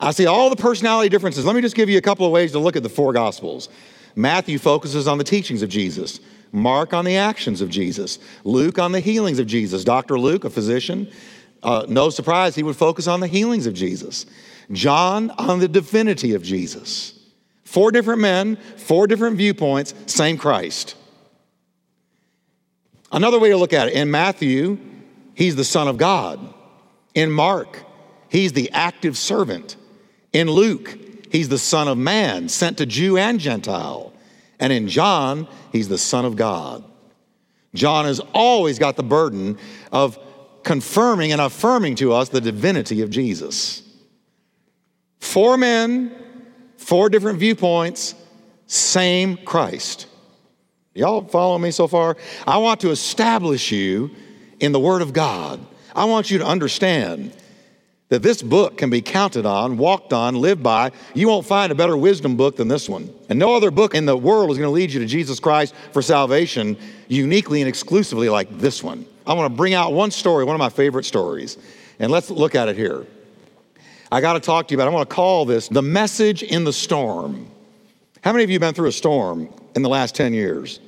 I 0.00 0.12
see 0.12 0.26
all 0.26 0.50
the 0.50 0.56
personality 0.56 1.08
differences. 1.08 1.44
Let 1.44 1.56
me 1.56 1.62
just 1.62 1.74
give 1.74 1.88
you 1.88 1.98
a 1.98 2.02
couple 2.02 2.24
of 2.24 2.32
ways 2.32 2.52
to 2.52 2.58
look 2.58 2.76
at 2.76 2.82
the 2.82 2.88
four 2.88 3.12
Gospels. 3.12 3.68
Matthew 4.14 4.58
focuses 4.58 5.08
on 5.08 5.18
the 5.18 5.24
teachings 5.24 5.62
of 5.62 5.68
Jesus, 5.68 6.20
Mark 6.52 6.92
on 6.92 7.04
the 7.04 7.16
actions 7.16 7.60
of 7.60 7.68
Jesus, 7.68 8.18
Luke 8.44 8.78
on 8.78 8.92
the 8.92 9.00
healings 9.00 9.38
of 9.38 9.46
Jesus. 9.46 9.84
Dr. 9.84 10.18
Luke, 10.18 10.44
a 10.44 10.50
physician, 10.50 11.10
uh, 11.62 11.86
no 11.88 12.10
surprise, 12.10 12.54
he 12.54 12.62
would 12.62 12.76
focus 12.76 13.06
on 13.06 13.20
the 13.20 13.26
healings 13.26 13.66
of 13.66 13.74
Jesus. 13.74 14.26
John 14.72 15.30
on 15.30 15.60
the 15.60 15.68
divinity 15.68 16.34
of 16.34 16.42
Jesus. 16.42 17.18
Four 17.64 17.90
different 17.90 18.20
men, 18.20 18.56
four 18.76 19.06
different 19.06 19.36
viewpoints, 19.36 19.94
same 20.06 20.38
Christ. 20.38 20.94
Another 23.10 23.38
way 23.38 23.50
to 23.50 23.56
look 23.56 23.72
at 23.72 23.88
it 23.88 23.94
in 23.94 24.10
Matthew, 24.10 24.78
he's 25.34 25.56
the 25.56 25.64
Son 25.64 25.88
of 25.88 25.96
God. 25.96 26.40
In 27.14 27.30
Mark, 27.30 27.84
he's 28.28 28.52
the 28.52 28.70
active 28.72 29.16
servant. 29.16 29.76
In 30.32 30.50
Luke, 30.50 30.96
he's 31.30 31.48
the 31.48 31.58
Son 31.58 31.88
of 31.88 31.98
Man, 31.98 32.48
sent 32.48 32.78
to 32.78 32.86
Jew 32.86 33.16
and 33.16 33.40
Gentile. 33.40 34.12
And 34.60 34.72
in 34.72 34.88
John, 34.88 35.46
he's 35.72 35.88
the 35.88 35.98
Son 35.98 36.24
of 36.24 36.36
God. 36.36 36.84
John 37.74 38.06
has 38.06 38.20
always 38.32 38.78
got 38.78 38.96
the 38.96 39.02
burden 39.02 39.58
of 39.92 40.18
confirming 40.64 41.32
and 41.32 41.40
affirming 41.40 41.94
to 41.96 42.12
us 42.12 42.28
the 42.28 42.40
divinity 42.40 43.02
of 43.02 43.10
Jesus. 43.10 43.82
Four 45.20 45.56
men, 45.56 46.12
four 46.76 47.08
different 47.08 47.38
viewpoints, 47.38 48.14
same 48.66 49.36
Christ. 49.38 50.06
Y'all 50.94 51.22
follow 51.22 51.58
me 51.58 51.70
so 51.70 51.86
far? 51.86 52.16
I 52.46 52.58
want 52.58 52.80
to 52.80 52.90
establish 52.90 53.70
you 53.70 54.10
in 54.60 54.72
the 54.72 54.80
Word 54.80 55.02
of 55.02 55.12
God. 55.12 55.60
I 55.94 56.06
want 56.06 56.30
you 56.30 56.38
to 56.38 56.46
understand 56.46 57.32
that 58.08 58.22
this 58.22 58.40
book 58.40 58.78
can 58.78 58.88
be 58.88 59.02
counted 59.02 59.44
on, 59.44 59.76
walked 59.76 60.12
on, 60.12 60.34
lived 60.34 60.62
by. 60.62 60.92
You 61.14 61.28
won't 61.28 61.46
find 61.46 61.70
a 61.70 61.74
better 61.74 61.96
wisdom 61.96 62.36
book 62.36 62.56
than 62.56 62.68
this 62.68 62.88
one. 62.88 63.12
And 63.28 63.38
no 63.38 63.54
other 63.54 63.70
book 63.70 63.94
in 63.94 64.06
the 64.06 64.16
world 64.16 64.50
is 64.50 64.56
going 64.56 64.66
to 64.68 64.72
lead 64.72 64.90
you 64.90 65.00
to 65.00 65.06
Jesus 65.06 65.38
Christ 65.40 65.74
for 65.92 66.00
salvation 66.00 66.76
uniquely 67.08 67.60
and 67.60 67.68
exclusively 67.68 68.28
like 68.28 68.48
this 68.58 68.82
one. 68.82 69.04
I 69.26 69.34
want 69.34 69.52
to 69.52 69.56
bring 69.56 69.74
out 69.74 69.92
one 69.92 70.10
story, 70.10 70.44
one 70.44 70.54
of 70.54 70.58
my 70.58 70.70
favorite 70.70 71.04
stories, 71.04 71.58
and 71.98 72.10
let's 72.10 72.30
look 72.30 72.54
at 72.54 72.68
it 72.68 72.76
here. 72.76 73.06
I 74.10 74.22
got 74.22 74.34
to 74.34 74.40
talk 74.40 74.68
to 74.68 74.72
you 74.72 74.78
about, 74.78 74.88
I 74.88 74.94
want 74.94 75.08
to 75.08 75.14
call 75.14 75.44
this 75.44 75.68
the 75.68 75.82
message 75.82 76.42
in 76.42 76.64
the 76.64 76.72
storm. 76.72 77.50
How 78.24 78.32
many 78.32 78.42
of 78.42 78.50
you 78.50 78.54
have 78.54 78.62
been 78.62 78.74
through 78.74 78.88
a 78.88 78.92
storm 78.92 79.52
in 79.76 79.82
the 79.82 79.88
last 79.90 80.14
10 80.14 80.32
years? 80.32 80.80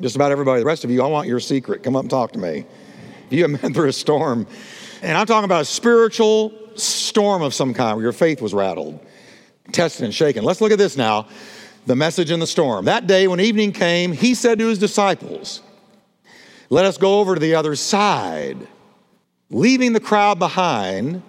Just 0.00 0.16
about 0.16 0.32
everybody. 0.32 0.60
The 0.60 0.66
rest 0.66 0.84
of 0.84 0.90
you, 0.90 1.02
I 1.02 1.06
want 1.06 1.28
your 1.28 1.40
secret. 1.40 1.84
Come 1.84 1.94
up 1.94 2.02
and 2.02 2.10
talk 2.10 2.32
to 2.32 2.38
me. 2.38 2.64
If 3.26 3.32
you 3.32 3.46
have 3.46 3.60
been 3.60 3.74
through 3.74 3.88
a 3.88 3.92
storm, 3.92 4.46
and 5.02 5.16
I'm 5.16 5.26
talking 5.26 5.44
about 5.44 5.62
a 5.62 5.66
spiritual 5.66 6.52
storm 6.76 7.42
of 7.42 7.54
some 7.54 7.74
kind 7.74 7.96
where 7.96 8.02
your 8.02 8.12
faith 8.12 8.40
was 8.40 8.54
rattled, 8.54 9.04
tested, 9.72 10.04
and 10.04 10.14
shaken. 10.14 10.44
Let's 10.44 10.60
look 10.60 10.72
at 10.72 10.78
this 10.78 10.96
now 10.96 11.26
the 11.88 11.96
message 11.96 12.30
in 12.30 12.38
the 12.38 12.46
storm. 12.46 12.84
That 12.84 13.06
day, 13.06 13.26
when 13.26 13.40
evening 13.40 13.72
came, 13.72 14.12
he 14.12 14.34
said 14.34 14.58
to 14.58 14.68
his 14.68 14.78
disciples, 14.78 15.62
Let 16.68 16.84
us 16.84 16.98
go 16.98 17.18
over 17.18 17.34
to 17.34 17.40
the 17.40 17.54
other 17.54 17.74
side. 17.74 18.68
Leaving 19.50 19.94
the 19.94 20.00
crowd 20.00 20.38
behind, 20.38 21.22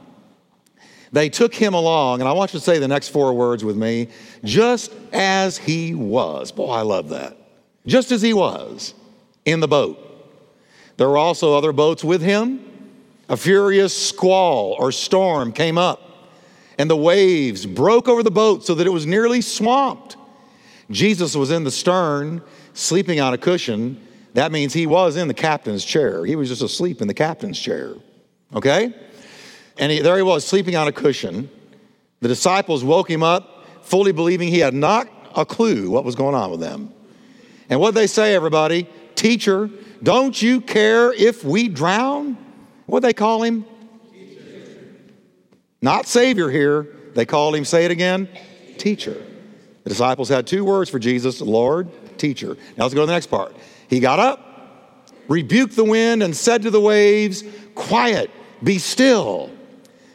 they 1.13 1.29
took 1.29 1.55
him 1.55 1.73
along, 1.73 2.19
and 2.19 2.27
I 2.27 2.33
want 2.33 2.53
you 2.53 2.59
to 2.59 2.63
say 2.63 2.77
the 2.77 2.89
next 2.89 3.09
four 3.09 3.33
words 3.33 3.63
with 3.63 3.77
me 3.77 4.09
just 4.43 4.91
as 5.13 5.57
he 5.57 5.95
was. 5.95 6.51
Boy, 6.51 6.69
I 6.69 6.81
love 6.81 7.09
that. 7.09 7.37
Just 7.87 8.11
as 8.11 8.21
he 8.21 8.33
was 8.33 8.93
in 9.45 9.61
the 9.61 9.67
boat. 9.67 10.05
There 10.97 11.07
were 11.07 11.17
also 11.17 11.57
other 11.57 11.71
boats 11.71 12.03
with 12.03 12.21
him. 12.21 12.68
A 13.29 13.37
furious 13.37 13.95
squall 13.95 14.75
or 14.79 14.91
storm 14.91 15.51
came 15.51 15.77
up, 15.77 16.01
and 16.79 16.89
the 16.89 16.97
waves 16.97 17.65
broke 17.65 18.07
over 18.07 18.23
the 18.23 18.31
boat 18.31 18.65
so 18.65 18.73
that 18.75 18.87
it 18.87 18.89
was 18.89 19.05
nearly 19.05 19.41
swamped. 19.41 20.17
Jesus 20.89 21.35
was 21.35 21.51
in 21.51 21.63
the 21.63 21.71
stern, 21.71 22.41
sleeping 22.73 23.19
on 23.19 23.33
a 23.33 23.37
cushion. 23.37 24.01
That 24.33 24.51
means 24.51 24.73
he 24.73 24.87
was 24.87 25.15
in 25.15 25.27
the 25.27 25.35
captain's 25.35 25.85
chair. 25.85 26.25
He 26.25 26.35
was 26.35 26.49
just 26.49 26.63
asleep 26.63 27.01
in 27.01 27.07
the 27.07 27.13
captain's 27.13 27.59
chair. 27.59 27.93
Okay? 28.55 28.93
And 29.77 29.91
he, 29.91 29.99
there 29.99 30.17
he 30.17 30.23
was, 30.23 30.45
sleeping 30.45 30.75
on 30.75 30.87
a 30.87 30.91
cushion. 30.91 31.49
The 32.21 32.27
disciples 32.27 32.83
woke 32.83 33.09
him 33.09 33.21
up, 33.21 33.65
fully 33.83 34.11
believing 34.11 34.47
he 34.47 34.59
had 34.59 34.73
not 34.73 35.07
a 35.35 35.45
clue 35.45 35.91
what 35.91 36.03
was 36.03 36.15
going 36.15 36.33
on 36.33 36.49
with 36.49 36.59
them. 36.59 36.91
And 37.69 37.79
what 37.79 37.93
they 37.93 38.07
say, 38.07 38.33
everybody? 38.33 38.89
Teacher, 39.13 39.69
don't 40.01 40.41
you 40.41 40.61
care 40.61 41.13
if 41.13 41.43
we 41.43 41.67
drown? 41.67 42.37
What 42.89 43.03
they 43.03 43.13
call 43.13 43.43
him? 43.43 43.65
Teacher. 44.11 44.41
Not 45.81 46.07
Savior 46.07 46.49
here. 46.49 46.87
They 47.13 47.25
called 47.25 47.55
him, 47.55 47.65
say 47.65 47.85
it 47.85 47.91
again, 47.91 48.27
teacher. 48.77 49.21
The 49.83 49.89
disciples 49.89 50.29
had 50.29 50.47
two 50.47 50.63
words 50.63 50.89
for 50.89 50.99
Jesus 50.99 51.41
Lord, 51.41 51.89
teacher. 52.17 52.57
Now 52.77 52.83
let's 52.83 52.93
go 52.93 53.01
to 53.01 53.07
the 53.07 53.13
next 53.13 53.27
part. 53.27 53.55
He 53.87 53.99
got 53.99 54.19
up, 54.19 55.11
rebuked 55.27 55.75
the 55.75 55.83
wind, 55.83 56.23
and 56.23 56.35
said 56.35 56.63
to 56.63 56.71
the 56.71 56.79
waves, 56.79 57.43
Quiet, 57.75 58.29
be 58.63 58.77
still. 58.77 59.49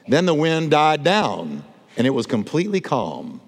Then 0.07 0.26
the 0.26 0.35
wind 0.35 0.71
died 0.71 1.02
down, 1.02 1.64
and 1.97 2.07
it 2.07 2.11
was 2.11 2.26
completely 2.26 2.81
calm. 2.81 3.40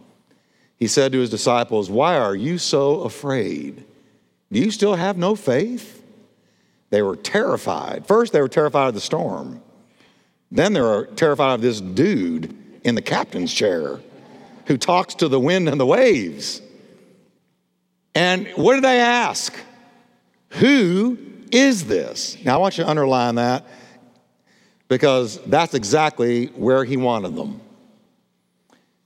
He 0.79 0.87
said 0.87 1.13
to 1.13 1.19
his 1.19 1.31
disciples, 1.31 1.91
Why 1.91 2.17
are 2.17 2.35
you 2.35 2.59
so 2.59 3.03
afraid? 3.03 3.85
Do 4.53 4.61
you 4.61 4.71
still 4.71 4.95
have 4.95 5.17
no 5.17 5.35
faith? 5.35 5.96
They 6.91 7.03
were 7.03 7.17
terrified. 7.17 8.07
First, 8.07 8.33
they 8.33 8.41
were 8.41 8.49
terrified 8.49 8.89
of 8.89 8.95
the 8.95 9.01
storm. 9.01 9.63
Then 10.51 10.73
they 10.73 10.81
were 10.81 11.07
terrified 11.17 11.55
of 11.55 11.61
this 11.61 11.81
dude 11.81 12.57
in 12.85 12.95
the 12.95 13.03
captain's 13.03 13.53
chair 13.53 14.01
who 14.67 14.77
talks 14.77 15.15
to 15.17 15.29
the 15.29 15.41
wind 15.41 15.69
and 15.69 15.81
the 15.81 15.87
waves. 15.87 16.63
And 18.15 18.47
what 18.55 18.75
did 18.75 18.85
they 18.85 19.01
ask? 19.01 19.53
Who 20.51 21.19
is 21.51 21.85
this? 21.85 22.37
Now, 22.45 22.55
I 22.55 22.57
want 22.59 22.79
you 22.79 22.85
to 22.85 22.91
underline 22.91 23.35
that 23.37 23.67
because 24.89 25.41
that's 25.47 25.75
exactly 25.75 26.47
where 26.47 26.85
he 26.85 26.97
wanted 26.97 27.35
them. 27.35 27.61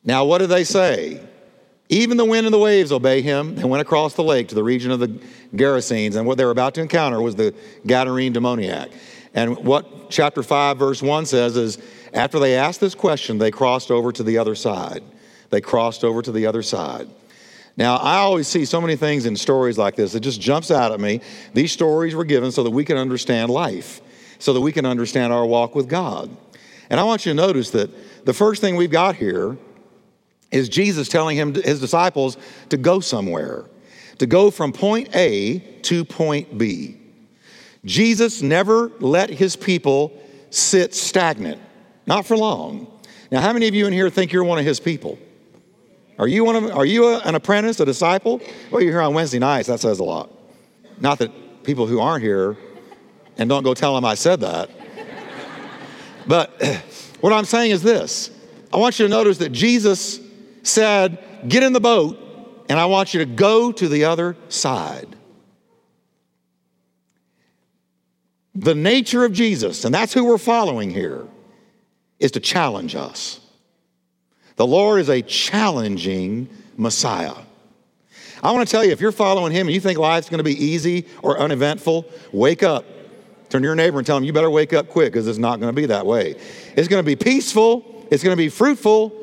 Now, 0.05 0.25
what 0.25 0.39
did 0.39 0.51
they 0.51 0.65
say? 0.65 1.21
Even 1.91 2.17
the 2.17 2.25
wind 2.25 2.47
and 2.47 2.55
the 2.55 2.59
waves 2.59 2.91
obey 2.91 3.21
him. 3.21 3.55
They 3.57 3.65
went 3.65 3.83
across 3.83 4.15
the 4.15 4.25
lake 4.25 4.49
to 4.49 4.55
the 4.55 4.63
region 4.63 4.91
of 4.91 5.01
the 5.01 5.21
Gerasenes, 5.55 6.17
and 6.17 6.27
what 6.27 6.39
they 6.39 6.45
were 6.45 6.51
about 6.51 6.75
to 6.77 6.81
encounter 6.81 7.21
was 7.21 7.37
the 7.37 7.55
Gadarene 7.85 8.33
demoniac. 8.33 8.91
And 9.35 9.59
what 9.59 10.11
chapter 10.11 10.43
5, 10.43 10.79
verse 10.79 11.03
1 11.03 11.27
says 11.27 11.57
is 11.57 11.79
after 12.15 12.39
they 12.39 12.57
asked 12.57 12.81
this 12.81 12.95
question, 12.95 13.39
they 13.39 13.51
crossed 13.51 13.91
over 13.91 14.11
to 14.13 14.23
the 14.23 14.39
other 14.39 14.55
side. 14.55 15.03
They 15.51 15.61
crossed 15.61 16.05
over 16.05 16.23
to 16.23 16.33
the 16.33 16.47
other 16.47 16.63
side. 16.63 17.09
Now, 17.77 17.97
I 17.97 18.17
always 18.17 18.49
see 18.49 18.65
so 18.65 18.81
many 18.81 18.97
things 18.97 19.27
in 19.27 19.37
stories 19.37 19.79
like 19.79 19.97
this. 19.97 20.15
It 20.15 20.21
just 20.21 20.41
jumps 20.41 20.71
out 20.71 20.93
at 20.93 21.01
me. 21.01 21.21
These 21.55 21.73
stories 21.73 22.15
were 22.15 22.25
given 22.25 22.51
so 22.51 22.63
that 22.63 22.71
we 22.71 22.85
can 22.85 22.97
understand 22.97 23.51
life 23.51 24.01
so 24.41 24.55
that 24.55 24.61
we 24.61 24.73
can 24.73 24.87
understand 24.87 25.33
our 25.33 25.47
walk 25.47 25.75
with 25.75 25.89
God. 25.89 26.35
And 26.89 26.99
I 26.99 27.05
want 27.05 27.25
you 27.25 27.31
to 27.31 27.37
notice 27.37 27.71
that 27.71 27.91
the 28.25 28.33
first 28.33 28.61
thing 28.61 28.75
we've 28.75 28.91
got 28.91 29.15
here 29.15 29.57
is 30.51 30.69
Jesus 30.69 31.09
telling 31.09 31.37
him 31.37 31.55
his 31.55 31.81
disciples 31.81 32.37
to 32.71 32.77
go 32.77 33.01
somewhere, 33.01 33.65
to 34.19 34.27
go 34.27 34.51
from 34.51 34.73
point 34.73 35.15
A 35.15 35.59
to 35.83 36.05
point 36.05 36.59
B. 36.59 36.97
Jesus 37.85 38.43
never 38.43 38.91
let 39.01 39.31
his 39.31 39.57
people 39.57 40.13
sit 40.51 40.95
stagnant, 40.95 41.61
not 42.07 42.27
for 42.27 42.37
long. 42.37 42.87
Now, 43.31 43.41
how 43.41 43.53
many 43.53 43.69
of 43.69 43.75
you 43.75 43.87
in 43.87 43.93
here 43.93 44.11
think 44.11 44.33
you're 44.33 44.45
one 44.45 44.59
of 44.59 44.65
his 44.65 44.81
people? 44.81 45.19
Are 46.19 46.29
you 46.29 46.45
one 46.45 46.57
of 46.57 46.71
are 46.73 46.85
you 46.85 47.07
a, 47.07 47.19
an 47.21 47.35
apprentice, 47.35 47.81
a 47.81 47.87
disciple? 47.87 48.41
Well, 48.71 48.83
you're 48.83 48.93
here 48.93 49.01
on 49.01 49.15
Wednesday 49.15 49.39
nights. 49.39 49.69
That 49.69 49.81
says 49.81 50.01
a 50.01 50.05
lot. 50.05 50.31
Not 50.99 51.19
that 51.21 51.65
people 51.65 51.87
who 51.87 52.01
aren't 52.01 52.23
here 52.23 52.59
and 53.39 53.49
don't 53.49 53.63
go 53.63 53.73
tell 53.73 53.95
them 53.95 54.05
I 54.05 54.17
said 54.17 54.41
that. 54.41 54.71
but 56.27 56.63
what 57.21 57.33
I'm 57.33 57.47
saying 57.47 57.71
is 57.71 57.83
this 57.83 58.31
I 58.73 58.77
want 58.77 58.99
you 58.99 59.07
to 59.07 59.11
notice 59.11 59.39
that 59.39 59.51
Jesus 59.51 60.21
said, 60.71 61.19
Get 61.49 61.63
in 61.63 61.73
the 61.73 61.81
boat, 61.81 62.19
and 62.69 62.79
I 62.79 62.87
want 62.87 63.15
you 63.15 63.21
to 63.21 63.27
go 63.27 63.73
to 63.73 63.89
the 63.89 64.05
other 64.05 64.37
side. 64.49 65.17
The 68.55 68.75
nature 68.75 69.25
of 69.25 69.33
Jesus, 69.33 69.85
and 69.85 69.95
that's 69.95 70.13
who 70.13 70.25
we're 70.25 70.39
following 70.39 70.91
here, 70.91 71.27
is 72.19 72.33
to 72.33 72.41
challenge 72.41 72.95
us. 72.95 73.41
The 74.57 74.67
Lord 74.67 75.01
is 75.01 75.09
a 75.09 75.23
challenging 75.23 76.49
Messiah. 76.77 77.35
I 78.43 78.53
want 78.53 78.67
to 78.67 78.71
tell 78.71 78.85
you, 78.85 78.93
if 78.93 79.01
you're 79.01 79.13
following 79.13 79.53
Him 79.53 79.67
and 79.67 79.75
you 79.75 79.81
think 79.81 79.99
life's 79.99 80.29
going 80.29 80.39
to 80.39 80.45
be 80.45 80.63
easy 80.63 81.07
or 81.23 81.39
uneventful, 81.39 82.07
wake 82.33 82.63
up. 82.63 82.85
Turn 83.49 83.63
to 83.63 83.67
your 83.67 83.75
neighbor 83.75 83.99
and 83.99 84.07
tell 84.07 84.17
him, 84.17 84.23
you 84.23 84.33
better 84.33 84.51
wake 84.51 84.73
up 84.73 84.89
quick 84.89 85.13
because 85.13 85.27
it's 85.27 85.39
not 85.39 85.59
going 85.59 85.75
to 85.75 85.81
be 85.81 85.87
that 85.87 86.07
way. 86.07 86.37
It's 86.77 86.87
going 86.87 87.03
to 87.03 87.07
be 87.07 87.17
peaceful, 87.17 88.07
it's 88.11 88.23
going 88.23 88.33
to 88.33 88.41
be 88.41 88.49
fruitful. 88.49 89.20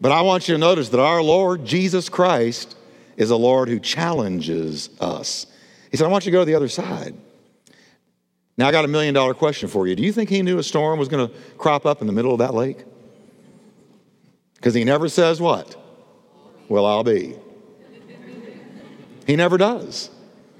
But 0.00 0.12
I 0.12 0.22
want 0.22 0.48
you 0.48 0.54
to 0.54 0.58
notice 0.58 0.88
that 0.90 1.00
our 1.00 1.22
Lord 1.22 1.64
Jesus 1.64 2.08
Christ 2.08 2.76
is 3.16 3.30
a 3.30 3.36
Lord 3.36 3.68
who 3.68 3.78
challenges 3.78 4.88
us. 5.00 5.46
He 5.90 5.96
said, 5.96 6.06
I 6.06 6.08
want 6.08 6.24
you 6.24 6.30
to 6.30 6.36
go 6.36 6.40
to 6.40 6.46
the 6.46 6.54
other 6.54 6.68
side. 6.68 7.14
Now, 8.56 8.68
I 8.68 8.72
got 8.72 8.84
a 8.84 8.88
million 8.88 9.14
dollar 9.14 9.34
question 9.34 9.68
for 9.68 9.86
you. 9.86 9.96
Do 9.96 10.02
you 10.02 10.12
think 10.12 10.30
he 10.30 10.42
knew 10.42 10.58
a 10.58 10.62
storm 10.62 10.98
was 10.98 11.08
going 11.08 11.28
to 11.28 11.34
crop 11.56 11.86
up 11.86 12.00
in 12.00 12.06
the 12.06 12.12
middle 12.12 12.32
of 12.32 12.38
that 12.38 12.54
lake? 12.54 12.84
Because 14.54 14.74
he 14.74 14.84
never 14.84 15.08
says 15.08 15.40
what? 15.40 15.76
Well, 16.68 16.86
I'll 16.86 17.04
be. 17.04 17.36
He 19.26 19.36
never 19.36 19.58
does. 19.58 20.10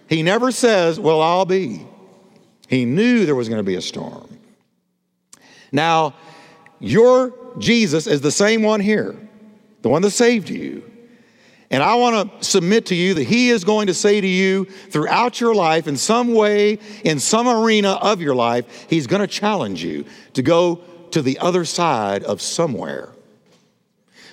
He 0.08 0.22
never 0.22 0.50
says, 0.50 0.98
Well, 0.98 1.20
I'll 1.20 1.44
be. 1.44 1.86
He 2.68 2.84
knew 2.84 3.26
there 3.26 3.34
was 3.34 3.48
going 3.48 3.58
to 3.58 3.64
be 3.64 3.74
a 3.74 3.82
storm. 3.82 4.38
Now, 5.72 6.14
your 6.78 7.34
Jesus 7.58 8.06
is 8.06 8.20
the 8.20 8.30
same 8.30 8.62
one 8.62 8.80
here, 8.80 9.16
the 9.82 9.88
one 9.88 10.02
that 10.02 10.10
saved 10.10 10.50
you. 10.50 10.84
And 11.70 11.84
I 11.84 11.94
want 11.94 12.40
to 12.40 12.44
submit 12.44 12.86
to 12.86 12.96
you 12.96 13.14
that 13.14 13.24
He 13.24 13.50
is 13.50 13.62
going 13.62 13.86
to 13.86 13.94
say 13.94 14.20
to 14.20 14.26
you 14.26 14.64
throughout 14.64 15.40
your 15.40 15.54
life, 15.54 15.86
in 15.86 15.96
some 15.96 16.34
way, 16.34 16.80
in 17.04 17.20
some 17.20 17.46
arena 17.48 17.92
of 17.92 18.20
your 18.20 18.34
life, 18.34 18.86
He's 18.90 19.06
going 19.06 19.20
to 19.20 19.28
challenge 19.28 19.82
you 19.82 20.04
to 20.34 20.42
go 20.42 20.76
to 21.12 21.22
the 21.22 21.38
other 21.38 21.64
side 21.64 22.24
of 22.24 22.40
somewhere. 22.40 23.10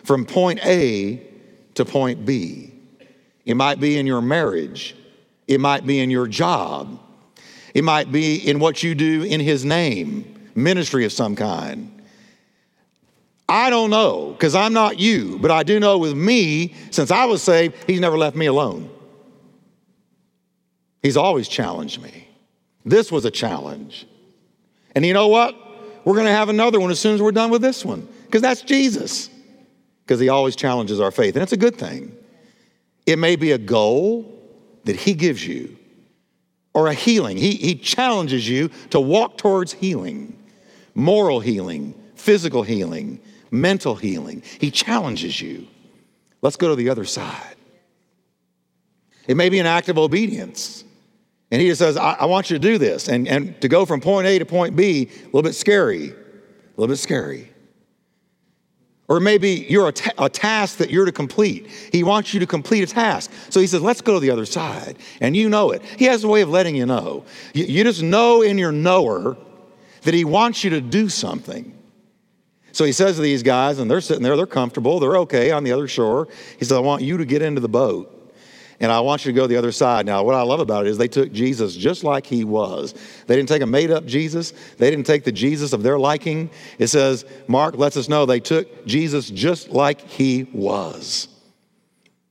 From 0.03 0.25
point 0.25 0.65
A 0.65 1.21
to 1.75 1.85
point 1.85 2.25
B. 2.25 2.73
It 3.45 3.55
might 3.55 3.79
be 3.79 3.97
in 3.97 4.07
your 4.07 4.21
marriage, 4.21 4.95
it 5.47 5.61
might 5.61 5.85
be 5.85 5.99
in 5.99 6.09
your 6.09 6.27
job, 6.27 6.99
it 7.73 7.83
might 7.83 8.11
be 8.11 8.35
in 8.35 8.59
what 8.59 8.83
you 8.83 8.95
do 8.95 9.23
in 9.23 9.39
His 9.39 9.63
name, 9.63 10.49
ministry 10.55 11.05
of 11.05 11.11
some 11.11 11.35
kind. 11.35 11.96
I 13.49 13.69
don't 13.69 13.89
know 13.89 14.31
because 14.31 14.55
I'm 14.55 14.73
not 14.73 14.99
you, 14.99 15.39
but 15.39 15.51
I 15.51 15.63
do 15.63 15.79
know 15.79 15.97
with 15.97 16.15
me, 16.15 16.73
since 16.91 17.11
I 17.11 17.25
was 17.25 17.41
saved, 17.41 17.75
He's 17.87 17.99
never 17.99 18.17
left 18.17 18.35
me 18.35 18.45
alone. 18.45 18.89
He's 21.01 21.17
always 21.17 21.47
challenged 21.47 22.01
me. 22.01 22.27
This 22.83 23.11
was 23.11 23.23
a 23.25 23.31
challenge. 23.31 24.05
And 24.95 25.05
you 25.05 25.13
know 25.13 25.27
what? 25.27 25.55
We're 26.03 26.15
going 26.15 26.25
to 26.25 26.31
have 26.31 26.49
another 26.49 26.79
one 26.79 26.91
as 26.91 26.99
soon 26.99 27.15
as 27.15 27.21
we're 27.21 27.31
done 27.31 27.49
with 27.49 27.61
this 27.61 27.85
one 27.85 28.07
because 28.25 28.41
that's 28.41 28.61
Jesus. 28.61 29.29
Because 30.05 30.19
He 30.19 30.29
always 30.29 30.55
challenges 30.55 30.99
our 30.99 31.11
faith, 31.11 31.35
and 31.35 31.43
it's 31.43 31.53
a 31.53 31.57
good 31.57 31.75
thing. 31.75 32.15
It 33.05 33.19
may 33.19 33.35
be 33.35 33.51
a 33.51 33.57
goal 33.57 34.33
that 34.85 34.95
He 34.95 35.13
gives 35.13 35.45
you 35.45 35.77
or 36.77 36.87
a 36.87 36.93
healing. 36.93 37.37
He, 37.37 37.55
he 37.55 37.73
challenges 37.73 38.47
you 38.47 38.69
to 38.91 38.99
walk 38.99 39.39
towards 39.39 39.73
healing, 39.73 40.37
moral 40.93 41.39
healing, 41.39 41.95
physical 42.13 42.61
healing, 42.61 43.19
mental 43.51 43.95
healing. 43.95 44.43
He 44.59 44.71
challenges 44.71 45.39
you. 45.39 45.67
Let's 46.41 46.55
go 46.55 46.69
to 46.69 46.75
the 46.75 46.89
other 46.89 47.05
side. 47.05 47.55
It 49.27 49.35
may 49.35 49.49
be 49.49 49.59
an 49.59 49.65
act 49.65 49.89
of 49.89 49.97
obedience. 49.97 50.83
And 51.51 51.61
he 51.61 51.67
just 51.67 51.79
says, 51.79 51.97
I, 51.97 52.13
I, 52.13 52.25
want 52.25 52.49
you 52.49 52.57
to 52.57 52.59
do 52.59 52.77
this. 52.77 53.07
And, 53.07 53.27
and 53.27 53.59
to 53.61 53.67
go 53.67 53.85
from 53.85 54.01
point 54.01 54.27
A 54.27 54.39
to 54.39 54.45
point 54.45 54.75
B, 54.75 55.09
a 55.09 55.25
little 55.25 55.43
bit 55.43 55.55
scary, 55.55 56.09
a 56.09 56.15
little 56.75 56.87
bit 56.87 56.97
scary. 56.97 57.49
Or 59.07 59.21
maybe 59.21 59.65
you're 59.69 59.87
a, 59.87 59.93
ta- 59.93 60.25
a 60.25 60.29
task 60.29 60.79
that 60.79 60.89
you're 60.89 61.05
to 61.05 61.13
complete. 61.13 61.67
He 61.93 62.03
wants 62.03 62.33
you 62.33 62.41
to 62.41 62.47
complete 62.47 62.83
a 62.83 62.87
task. 62.93 63.31
So 63.49 63.61
he 63.61 63.67
says, 63.67 63.81
let's 63.81 64.01
go 64.01 64.15
to 64.15 64.19
the 64.19 64.31
other 64.31 64.45
side. 64.45 64.97
And 65.21 65.35
you 65.35 65.47
know 65.47 65.71
it. 65.71 65.81
He 65.97 66.05
has 66.05 66.25
a 66.25 66.27
way 66.27 66.41
of 66.41 66.49
letting 66.49 66.75
you 66.75 66.85
know. 66.85 67.23
You, 67.53 67.63
you 67.65 67.83
just 67.85 68.03
know 68.03 68.41
in 68.41 68.57
your 68.57 68.73
knower 68.73 69.37
that 70.01 70.13
he 70.13 70.25
wants 70.25 70.63
you 70.65 70.71
to 70.71 70.81
do 70.81 71.07
something. 71.07 71.76
So 72.77 72.85
he 72.85 72.91
says 72.91 73.15
to 73.15 73.23
these 73.23 73.41
guys, 73.41 73.79
and 73.79 73.89
they're 73.89 74.01
sitting 74.01 74.21
there, 74.21 74.37
they're 74.37 74.45
comfortable, 74.45 74.99
they're 74.99 75.17
okay 75.17 75.49
on 75.49 75.63
the 75.63 75.71
other 75.71 75.87
shore. 75.87 76.27
He 76.59 76.63
says, 76.63 76.73
I 76.73 76.79
want 76.79 77.01
you 77.01 77.17
to 77.17 77.25
get 77.25 77.41
into 77.41 77.59
the 77.59 77.67
boat. 77.67 78.13
And 78.79 78.91
I 78.91 78.99
want 78.99 79.25
you 79.25 79.31
to 79.31 79.35
go 79.35 79.45
to 79.45 79.47
the 79.47 79.57
other 79.57 79.71
side. 79.71 80.05
Now, 80.05 80.21
what 80.21 80.35
I 80.35 80.43
love 80.43 80.59
about 80.59 80.85
it 80.85 80.89
is 80.91 80.99
they 80.99 81.07
took 81.07 81.31
Jesus 81.31 81.75
just 81.75 82.03
like 82.03 82.27
he 82.27 82.43
was. 82.43 82.93
They 83.25 83.35
didn't 83.35 83.49
take 83.49 83.63
a 83.63 83.65
made 83.65 83.89
up 83.89 84.05
Jesus, 84.05 84.51
they 84.77 84.91
didn't 84.91 85.07
take 85.07 85.23
the 85.23 85.31
Jesus 85.31 85.73
of 85.73 85.81
their 85.81 85.97
liking. 85.97 86.51
It 86.77 86.85
says, 86.89 87.25
Mark 87.47 87.75
lets 87.77 87.97
us 87.97 88.09
know 88.09 88.27
they 88.27 88.39
took 88.39 88.85
Jesus 88.85 89.27
just 89.31 89.69
like 89.69 90.01
he 90.01 90.43
was. 90.53 91.29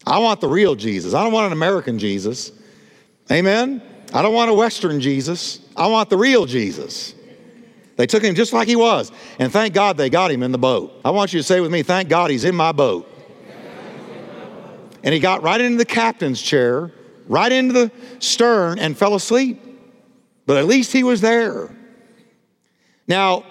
I 0.07 0.21
want 0.21 0.41
the 0.41 0.49
real 0.49 0.76
Jesus. 0.76 1.12
I 1.12 1.25
don't 1.25 1.33
want 1.33 1.47
an 1.47 1.55
American 1.55 1.99
Jesus. 1.99 2.52
Amen? 3.32 3.82
I 4.15 4.23
don't 4.23 4.32
want 4.32 4.49
a 4.49 4.54
Western 4.54 5.00
Jesus. 5.00 5.59
I 5.76 5.89
want 5.89 6.09
the 6.09 6.17
real 6.17 6.47
Jesus. 6.47 7.17
They 7.97 8.06
took 8.06 8.23
him 8.23 8.35
just 8.35 8.52
like 8.52 8.69
he 8.69 8.76
was. 8.76 9.11
And 9.39 9.50
thank 9.50 9.75
God 9.75 9.97
they 9.97 10.11
got 10.11 10.30
him 10.30 10.43
in 10.43 10.52
the 10.52 10.59
boat. 10.59 11.00
I 11.04 11.11
want 11.11 11.32
you 11.32 11.41
to 11.41 11.43
say 11.43 11.61
with 11.61 11.73
me, 11.73 11.82
thank 11.82 12.09
God 12.09 12.30
he's 12.30 12.45
in 12.45 12.54
my 12.54 12.73
boat. 12.73 13.11
And 15.02 15.15
he 15.15 15.21
got 15.21 15.43
right 15.43 15.61
into 15.61 15.78
the 15.78 15.85
captain's 15.85 16.43
chair, 16.43 16.93
right 17.28 17.50
into 17.50 17.73
the 17.73 17.93
stern, 18.19 18.78
and 18.78 18.97
fell 18.97 19.15
asleep. 19.15 19.63
But 20.47 20.56
at 20.56 20.67
least 20.67 20.93
he 20.93 21.04
was 21.04 21.21
there. 21.21 21.75
Now, 23.06 23.45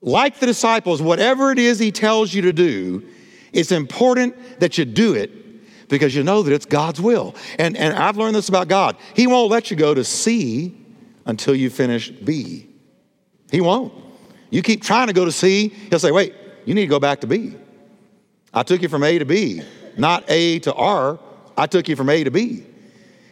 like 0.00 0.38
the 0.38 0.46
disciples, 0.46 1.02
whatever 1.02 1.52
it 1.52 1.58
is 1.58 1.78
he 1.78 1.92
tells 1.92 2.32
you 2.32 2.42
to 2.42 2.52
do, 2.52 3.06
it's 3.52 3.72
important 3.72 4.60
that 4.60 4.78
you 4.78 4.84
do 4.84 5.14
it 5.14 5.88
because 5.88 6.14
you 6.14 6.22
know 6.22 6.42
that 6.42 6.52
it's 6.52 6.66
God's 6.66 7.00
will. 7.00 7.34
And, 7.58 7.76
and 7.76 7.94
I've 7.94 8.16
learned 8.16 8.34
this 8.34 8.48
about 8.48 8.68
God. 8.68 8.96
He 9.14 9.26
won't 9.26 9.50
let 9.50 9.70
you 9.70 9.76
go 9.76 9.94
to 9.94 10.04
C 10.04 10.74
until 11.26 11.54
you 11.54 11.68
finish 11.68 12.10
B. 12.10 12.67
He 13.50 13.60
won't. 13.60 13.92
You 14.50 14.62
keep 14.62 14.82
trying 14.82 15.08
to 15.08 15.12
go 15.12 15.24
to 15.24 15.32
C, 15.32 15.68
he'll 15.68 15.98
say, 15.98 16.12
wait, 16.12 16.34
you 16.64 16.74
need 16.74 16.82
to 16.82 16.88
go 16.88 17.00
back 17.00 17.20
to 17.20 17.26
B. 17.26 17.54
I 18.52 18.62
took 18.62 18.82
you 18.82 18.88
from 18.88 19.02
A 19.04 19.18
to 19.18 19.24
B, 19.24 19.62
not 19.96 20.24
A 20.28 20.58
to 20.60 20.72
R. 20.74 21.18
I 21.56 21.66
took 21.66 21.88
you 21.88 21.96
from 21.96 22.08
A 22.08 22.24
to 22.24 22.30
B. 22.30 22.64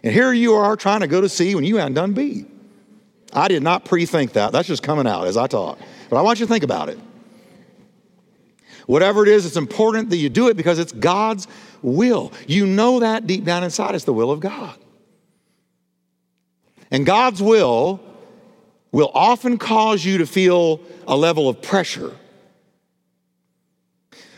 And 0.02 0.12
here 0.12 0.32
you 0.32 0.54
are 0.54 0.76
trying 0.76 1.00
to 1.00 1.06
go 1.06 1.20
to 1.20 1.28
C 1.28 1.54
when 1.54 1.64
you 1.64 1.76
hadn't 1.76 1.94
done 1.94 2.12
B. 2.12 2.46
I 3.32 3.48
did 3.48 3.62
not 3.62 3.84
pre 3.84 4.06
think 4.06 4.34
that. 4.34 4.52
That's 4.52 4.68
just 4.68 4.82
coming 4.82 5.06
out 5.06 5.26
as 5.26 5.36
I 5.36 5.46
talk. 5.46 5.78
But 6.10 6.18
I 6.18 6.22
want 6.22 6.38
you 6.38 6.46
to 6.46 6.52
think 6.52 6.64
about 6.64 6.88
it. 6.88 6.98
Whatever 8.86 9.22
it 9.22 9.28
is, 9.28 9.46
it's 9.46 9.56
important 9.56 10.10
that 10.10 10.16
you 10.16 10.28
do 10.28 10.48
it 10.48 10.56
because 10.56 10.78
it's 10.78 10.92
God's 10.92 11.48
will. 11.82 12.32
You 12.46 12.66
know 12.66 13.00
that 13.00 13.26
deep 13.26 13.44
down 13.44 13.64
inside, 13.64 13.94
it's 13.94 14.04
the 14.04 14.12
will 14.12 14.30
of 14.30 14.40
God. 14.40 14.78
And 16.90 17.04
God's 17.04 17.42
will 17.42 18.00
will 18.92 19.10
often 19.14 19.58
cause 19.58 20.04
you 20.04 20.18
to 20.18 20.26
feel 20.26 20.80
a 21.06 21.16
level 21.16 21.48
of 21.48 21.60
pressure. 21.60 22.12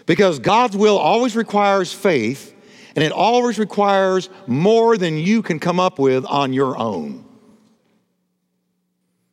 Because 0.06 0.38
God's 0.38 0.76
will 0.76 0.96
always 0.96 1.36
requires 1.36 1.92
faith, 1.92 2.54
and 2.96 3.04
it 3.04 3.12
always 3.12 3.58
requires 3.58 4.30
more 4.46 4.96
than 4.96 5.16
you 5.18 5.42
can 5.42 5.60
come 5.60 5.78
up 5.78 5.98
with 5.98 6.24
on 6.24 6.52
your 6.52 6.78
own. 6.78 7.24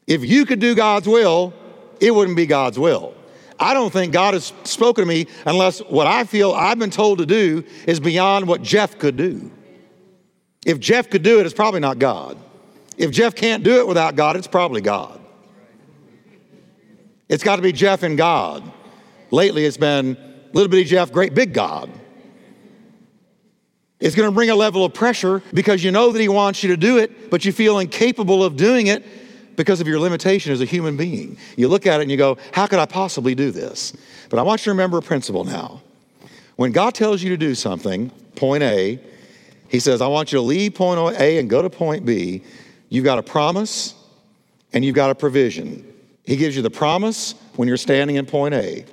If 0.06 0.24
you 0.24 0.46
could 0.46 0.60
do 0.60 0.76
God's 0.76 1.08
will, 1.08 1.54
it 2.00 2.14
wouldn't 2.14 2.38
be 2.38 2.46
God's 2.46 2.78
will. 2.78 3.14
I 3.60 3.74
don't 3.74 3.92
think 3.92 4.12
God 4.12 4.34
has 4.34 4.52
spoken 4.64 5.04
to 5.04 5.08
me 5.08 5.28
unless 5.46 5.80
what 5.80 6.08
I 6.08 6.26
feel 6.26 6.52
I've 6.52 6.78
been 6.78 6.90
told 6.90 7.20
to 7.20 7.26
do 7.26 7.64
is 7.88 8.00
beyond 8.00 8.48
what 8.48 8.62
Jeff 8.62 9.00
could 9.00 9.16
do. 9.16 9.50
If 10.66 10.80
Jeff 10.80 11.10
could 11.10 11.24
do 11.24 11.40
it, 11.40 11.46
it's 11.46 11.56
probably 11.56 11.80
not 11.80 12.00
God. 12.00 12.38
If 12.98 13.12
Jeff 13.12 13.36
can't 13.36 13.64
do 13.64 13.80
it 13.80 13.88
without 13.88 14.16
God, 14.16 14.36
it's 14.36 14.48
probably 14.48 14.82
God. 14.82 15.20
It's 17.28 17.44
got 17.44 17.58
to 17.58 17.62
be 17.62 17.72
Jeff 17.72 18.04
and 18.04 18.18
God. 18.18 18.64
Lately, 19.32 19.66
it's 19.66 19.78
been 19.78 20.18
little 20.54 20.70
bitty 20.70 20.86
Jeff, 20.86 21.12
great 21.12 21.34
big 21.34 21.54
God. 21.54 21.90
It's 24.00 24.16
going 24.16 24.30
to 24.30 24.34
bring 24.34 24.50
a 24.50 24.56
level 24.56 24.86
of 24.86 24.94
pressure 24.94 25.42
because 25.54 25.84
you 25.84 25.92
know 25.92 26.12
that 26.12 26.20
He 26.20 26.30
wants 26.30 26.64
you 26.64 26.70
to 26.70 26.78
do 26.78 26.98
it, 26.98 27.30
but 27.30 27.46
you 27.46 27.52
feel 27.52 27.80
incapable 27.80 28.44
of 28.44 28.56
doing 28.56 28.88
it 28.88 29.04
because 29.56 29.82
of 29.82 29.88
your 29.88 30.00
limitation 30.00 30.52
as 30.52 30.62
a 30.62 30.66
human 30.66 30.98
being. 30.98 31.38
You 31.56 31.70
look 31.70 31.88
at 31.88 32.00
it 32.00 32.04
and 32.04 32.12
you 32.12 32.18
go, 32.18 32.38
How 32.52 32.68
could 32.68 32.80
I 32.80 32.86
possibly 32.86 33.36
do 33.36 33.52
this? 33.52 33.94
But 34.30 34.40
I 34.40 34.44
want 34.44 34.62
you 34.62 34.66
to 34.66 34.72
remember 34.72 34.98
a 34.98 35.02
principle 35.02 35.44
now. 35.44 35.82
When 36.56 36.72
God 36.72 36.94
tells 36.94 37.24
you 37.24 37.30
to 37.30 37.38
do 37.38 37.56
something, 37.56 38.10
point 38.36 38.64
A, 38.64 39.00
He 39.70 39.80
says, 39.80 40.02
I 40.02 40.08
want 40.08 40.32
you 40.32 40.38
to 40.38 40.44
leave 40.44 40.76
point 40.76 41.00
A 41.18 41.40
and 41.40 41.50
go 41.50 41.62
to 41.62 41.70
point 41.70 42.06
B. 42.06 42.44
You've 42.90 43.06
got 43.06 43.20
a 43.20 43.24
promise 43.24 43.96
and 44.74 44.84
you've 44.84 44.96
got 44.96 45.10
a 45.10 45.16
provision. 45.16 45.92
He 46.24 46.36
gives 46.36 46.56
you 46.56 46.62
the 46.62 46.70
promise 46.70 47.36
when 47.56 47.68
you're 47.68 47.78
standing 47.78 48.16
in 48.16 48.26
point 48.26 48.54
A. 48.54 48.86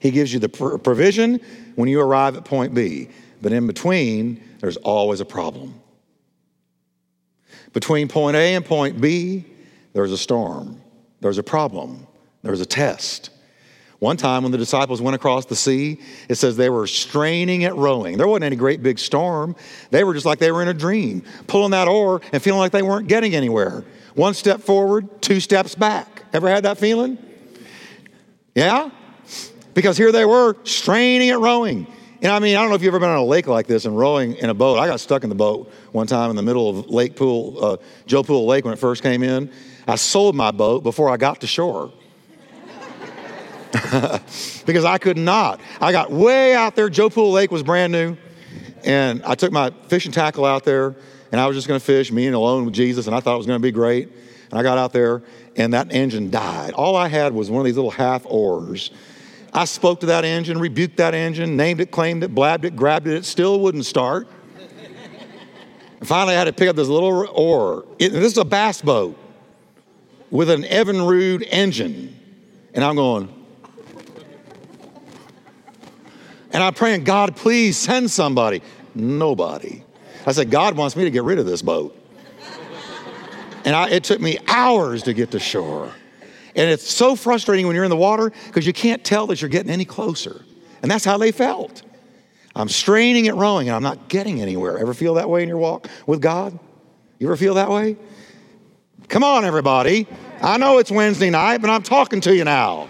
He 0.00 0.10
gives 0.10 0.32
you 0.32 0.38
the 0.38 0.48
pr- 0.48 0.76
provision 0.78 1.40
when 1.74 1.88
you 1.88 2.00
arrive 2.00 2.36
at 2.36 2.44
point 2.44 2.74
B. 2.74 3.08
But 3.42 3.52
in 3.52 3.66
between, 3.66 4.42
there's 4.60 4.76
always 4.78 5.20
a 5.20 5.24
problem. 5.24 5.80
Between 7.72 8.08
point 8.08 8.36
A 8.36 8.54
and 8.54 8.64
point 8.64 9.00
B, 9.00 9.44
there's 9.92 10.12
a 10.12 10.18
storm, 10.18 10.80
there's 11.20 11.38
a 11.38 11.42
problem, 11.42 12.06
there's 12.42 12.60
a 12.60 12.66
test. 12.66 13.30
One 14.00 14.16
time 14.16 14.42
when 14.42 14.50
the 14.50 14.58
disciples 14.58 15.02
went 15.02 15.14
across 15.14 15.44
the 15.44 15.54
sea, 15.54 16.00
it 16.30 16.36
says 16.36 16.56
they 16.56 16.70
were 16.70 16.86
straining 16.86 17.64
at 17.64 17.76
rowing. 17.76 18.16
There 18.16 18.26
wasn't 18.26 18.44
any 18.44 18.56
great 18.56 18.82
big 18.82 18.98
storm. 18.98 19.54
They 19.90 20.04
were 20.04 20.14
just 20.14 20.24
like 20.24 20.38
they 20.38 20.50
were 20.50 20.62
in 20.62 20.68
a 20.68 20.74
dream, 20.74 21.22
pulling 21.46 21.72
that 21.72 21.86
oar 21.86 22.22
and 22.32 22.42
feeling 22.42 22.60
like 22.60 22.72
they 22.72 22.82
weren't 22.82 23.08
getting 23.08 23.34
anywhere. 23.34 23.84
One 24.14 24.32
step 24.32 24.62
forward, 24.62 25.20
two 25.20 25.38
steps 25.38 25.74
back. 25.74 26.24
Ever 26.32 26.48
had 26.48 26.64
that 26.64 26.78
feeling? 26.78 27.18
Yeah? 28.54 28.90
Because 29.74 29.98
here 29.98 30.12
they 30.12 30.24
were 30.24 30.56
straining 30.64 31.28
at 31.28 31.38
rowing. 31.38 31.86
And 32.22 32.32
I 32.32 32.38
mean, 32.38 32.56
I 32.56 32.60
don't 32.60 32.70
know 32.70 32.76
if 32.76 32.82
you've 32.82 32.94
ever 32.94 33.00
been 33.00 33.10
on 33.10 33.18
a 33.18 33.24
lake 33.24 33.46
like 33.46 33.66
this 33.66 33.84
and 33.84 33.96
rowing 33.96 34.34
in 34.36 34.48
a 34.48 34.54
boat. 34.54 34.78
I 34.78 34.86
got 34.86 35.00
stuck 35.00 35.24
in 35.24 35.28
the 35.28 35.34
boat 35.34 35.70
one 35.92 36.06
time 36.06 36.30
in 36.30 36.36
the 36.36 36.42
middle 36.42 36.70
of 36.70 36.88
Lake 36.88 37.16
Pool, 37.16 37.62
uh, 37.62 37.76
Joe 38.06 38.22
Pool 38.22 38.46
Lake 38.46 38.64
when 38.64 38.72
it 38.72 38.78
first 38.78 39.02
came 39.02 39.22
in. 39.22 39.50
I 39.86 39.96
sold 39.96 40.34
my 40.34 40.52
boat 40.52 40.82
before 40.82 41.10
I 41.10 41.18
got 41.18 41.42
to 41.42 41.46
shore. 41.46 41.92
because 44.66 44.84
I 44.84 44.98
could 44.98 45.16
not. 45.16 45.60
I 45.80 45.92
got 45.92 46.10
way 46.10 46.54
out 46.54 46.76
there. 46.76 46.88
Joe 46.90 47.10
Pool 47.10 47.30
Lake 47.30 47.50
was 47.50 47.62
brand 47.62 47.92
new. 47.92 48.16
And 48.84 49.22
I 49.24 49.34
took 49.34 49.52
my 49.52 49.70
fishing 49.88 50.12
tackle 50.12 50.44
out 50.44 50.64
there 50.64 50.96
and 51.32 51.40
I 51.40 51.46
was 51.46 51.56
just 51.56 51.68
going 51.68 51.78
to 51.78 51.84
fish, 51.84 52.10
me 52.10 52.26
and 52.26 52.34
alone 52.34 52.64
with 52.64 52.74
Jesus, 52.74 53.06
and 53.06 53.14
I 53.14 53.20
thought 53.20 53.34
it 53.34 53.38
was 53.38 53.46
going 53.46 53.60
to 53.60 53.62
be 53.62 53.70
great. 53.70 54.08
And 54.50 54.58
I 54.58 54.62
got 54.62 54.78
out 54.78 54.92
there 54.92 55.22
and 55.56 55.72
that 55.74 55.92
engine 55.92 56.30
died. 56.30 56.72
All 56.72 56.96
I 56.96 57.08
had 57.08 57.32
was 57.32 57.50
one 57.50 57.60
of 57.60 57.66
these 57.66 57.76
little 57.76 57.90
half 57.90 58.24
oars. 58.26 58.90
I 59.52 59.64
spoke 59.64 60.00
to 60.00 60.06
that 60.06 60.24
engine, 60.24 60.58
rebuked 60.58 60.96
that 60.96 61.14
engine, 61.14 61.56
named 61.56 61.80
it, 61.80 61.90
claimed 61.90 62.24
it, 62.24 62.34
blabbed 62.34 62.64
it, 62.64 62.76
grabbed 62.76 63.06
it. 63.06 63.14
It 63.14 63.24
still 63.24 63.60
wouldn't 63.60 63.84
start. 63.84 64.28
and 65.98 66.08
finally, 66.08 66.34
I 66.34 66.38
had 66.38 66.44
to 66.44 66.52
pick 66.52 66.68
up 66.68 66.76
this 66.76 66.88
little 66.88 67.26
oar. 67.32 67.84
It, 67.98 68.10
this 68.10 68.32
is 68.32 68.38
a 68.38 68.44
bass 68.44 68.82
boat 68.82 69.18
with 70.30 70.50
an 70.50 70.62
Evinrude 70.62 71.46
engine. 71.50 72.16
And 72.74 72.84
I'm 72.84 72.94
going, 72.94 73.39
and 76.52 76.62
I'm 76.62 76.74
praying, 76.74 77.04
God, 77.04 77.36
please 77.36 77.76
send 77.76 78.10
somebody. 78.10 78.62
Nobody. 78.94 79.82
I 80.26 80.32
said, 80.32 80.50
God 80.50 80.76
wants 80.76 80.96
me 80.96 81.04
to 81.04 81.10
get 81.10 81.22
rid 81.22 81.38
of 81.38 81.46
this 81.46 81.62
boat. 81.62 81.96
And 83.64 83.76
I, 83.76 83.90
it 83.90 84.04
took 84.04 84.20
me 84.20 84.38
hours 84.48 85.02
to 85.04 85.12
get 85.12 85.32
to 85.32 85.38
shore. 85.38 85.92
And 86.56 86.70
it's 86.70 86.88
so 86.88 87.14
frustrating 87.14 87.66
when 87.66 87.76
you're 87.76 87.84
in 87.84 87.90
the 87.90 87.96
water 87.96 88.32
because 88.46 88.66
you 88.66 88.72
can't 88.72 89.04
tell 89.04 89.26
that 89.28 89.40
you're 89.40 89.50
getting 89.50 89.70
any 89.70 89.84
closer. 89.84 90.44
And 90.82 90.90
that's 90.90 91.04
how 91.04 91.18
they 91.18 91.30
felt. 91.30 91.82
I'm 92.56 92.68
straining 92.68 93.28
at 93.28 93.36
rowing 93.36 93.68
and 93.68 93.76
I'm 93.76 93.82
not 93.82 94.08
getting 94.08 94.40
anywhere. 94.40 94.78
Ever 94.78 94.94
feel 94.94 95.14
that 95.14 95.28
way 95.28 95.42
in 95.42 95.48
your 95.48 95.58
walk 95.58 95.88
with 96.06 96.20
God? 96.20 96.58
You 97.18 97.28
ever 97.28 97.36
feel 97.36 97.54
that 97.54 97.70
way? 97.70 97.96
Come 99.08 99.22
on, 99.22 99.44
everybody. 99.44 100.06
I 100.40 100.56
know 100.56 100.78
it's 100.78 100.90
Wednesday 100.90 101.30
night, 101.30 101.60
but 101.60 101.70
I'm 101.70 101.82
talking 101.82 102.20
to 102.22 102.34
you 102.34 102.44
now. 102.44 102.88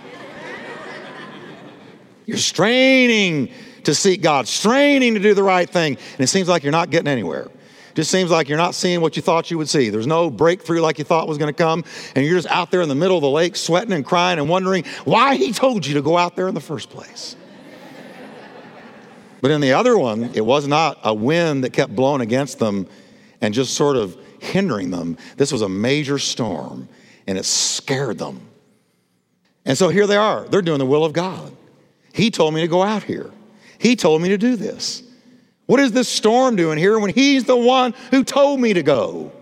You're 2.31 2.39
straining 2.39 3.51
to 3.83 3.93
seek 3.93 4.23
God, 4.23 4.47
straining 4.47 5.15
to 5.15 5.21
do 5.21 5.35
the 5.35 5.43
right 5.43 5.69
thing, 5.69 5.97
and 6.13 6.21
it 6.21 6.29
seems 6.29 6.49
like 6.49 6.63
you're 6.63 6.71
not 6.71 6.91
getting 6.91 7.09
anywhere. 7.09 7.47
It 7.47 7.97
Just 7.97 8.13
seems 8.13 8.31
like 8.31 8.49
you're 8.49 8.57
not 8.57 8.77
seeing 8.77 9.01
what 9.01 9.17
you 9.17 9.23
thought 9.23 9.51
you 9.51 9.59
would 9.59 9.69
see. 9.69 9.91
There's 9.91 10.07
no 10.07 10.31
breakthrough 10.31 10.81
like 10.81 10.99
you 10.99 11.05
thought 11.05 11.27
was 11.27 11.39
going 11.39 11.53
to 11.53 11.59
come, 11.61 11.83
and 12.15 12.25
you're 12.25 12.37
just 12.37 12.47
out 12.47 12.71
there 12.71 12.83
in 12.83 12.89
the 12.89 12.95
middle 12.95 13.17
of 13.17 13.23
the 13.23 13.29
lake 13.29 13.57
sweating 13.57 13.93
and 13.93 14.07
crying 14.07 14.39
and 14.39 14.49
wondering 14.49 14.85
why 15.05 15.35
he 15.35 15.51
told 15.53 15.85
you 15.85 15.95
to 15.95 16.03
go 16.03 16.17
out 16.17 16.37
there 16.37 16.47
in 16.47 16.55
the 16.55 16.61
first 16.61 16.89
place. 16.89 17.35
but 19.41 19.51
in 19.51 19.61
the 19.61 19.73
other 19.73 19.99
one, 19.99 20.31
it 20.33 20.47
was 20.47 20.69
not 20.69 21.01
a 21.03 21.13
wind 21.13 21.65
that 21.65 21.73
kept 21.73 21.97
blowing 21.97 22.21
against 22.21 22.61
them 22.61 22.87
and 23.41 23.53
just 23.53 23.75
sort 23.75 23.97
of 23.97 24.17
hindering 24.39 24.93
them. 24.93 25.19
This 25.37 25.51
was 25.51 25.63
a 25.63 25.69
major 25.69 26.21
storm, 26.21 26.89
and 27.27 27.37
it 27.37 27.45
scared 27.45 28.19
them. 28.19 28.41
And 29.65 29.77
so 29.77 29.89
here 29.89 30.07
they 30.07 30.17
are. 30.17 30.45
They're 30.45 30.63
doing 30.63 30.79
the 30.79 30.87
will 30.87 31.05
of 31.05 31.13
God. 31.13 31.57
He 32.21 32.31
told 32.31 32.53
me 32.53 32.61
to 32.61 32.69
go 32.69 32.83
out 32.83 33.03
here. 33.03 33.31
He 33.79 33.97
told 33.97 34.21
me 34.21 34.29
to 34.29 34.37
do 34.37 34.55
this. 34.55 35.03
What 35.65 35.81
is 35.81 35.93
this 35.93 36.07
storm 36.07 36.55
doing 36.55 36.77
here 36.77 36.99
when 36.99 37.11
He's 37.11 37.45
the 37.45 37.57
one 37.57 37.95
who 38.11 38.25
told 38.25 38.61
me 38.61 38.75
to 38.75 38.83
go? 38.83 39.33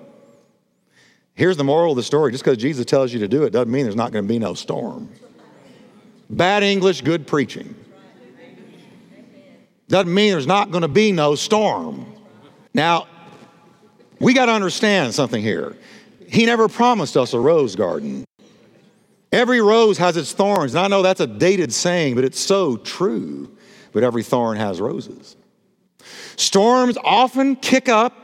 Here's 1.34 1.56
the 1.56 1.64
moral 1.64 1.90
of 1.90 1.96
the 1.96 2.04
story 2.04 2.30
just 2.30 2.44
because 2.44 2.56
Jesus 2.56 2.86
tells 2.86 3.12
you 3.12 3.18
to 3.18 3.26
do 3.26 3.42
it 3.42 3.50
doesn't 3.50 3.72
mean 3.72 3.82
there's 3.82 3.96
not 3.96 4.12
going 4.12 4.24
to 4.24 4.28
be 4.28 4.38
no 4.38 4.54
storm. 4.54 5.10
Bad 6.30 6.62
English, 6.62 7.00
good 7.00 7.26
preaching. 7.26 7.74
Doesn't 9.88 10.14
mean 10.14 10.30
there's 10.30 10.46
not 10.46 10.70
going 10.70 10.82
to 10.82 10.88
be 10.88 11.10
no 11.10 11.34
storm. 11.34 12.06
Now, 12.74 13.08
we 14.20 14.34
got 14.34 14.46
to 14.46 14.52
understand 14.52 15.14
something 15.14 15.42
here. 15.42 15.76
He 16.28 16.46
never 16.46 16.68
promised 16.68 17.16
us 17.16 17.32
a 17.32 17.40
rose 17.40 17.74
garden. 17.74 18.24
Every 19.30 19.60
rose 19.60 19.98
has 19.98 20.16
its 20.16 20.32
thorns. 20.32 20.74
And 20.74 20.84
I 20.84 20.88
know 20.88 21.02
that's 21.02 21.20
a 21.20 21.26
dated 21.26 21.72
saying, 21.72 22.14
but 22.14 22.24
it's 22.24 22.40
so 22.40 22.76
true 22.76 23.56
but 23.92 24.02
every 24.02 24.22
thorn 24.22 24.56
has 24.56 24.80
roses. 24.80 25.36
Storms 26.36 26.96
often 27.02 27.56
kick 27.56 27.88
up 27.88 28.14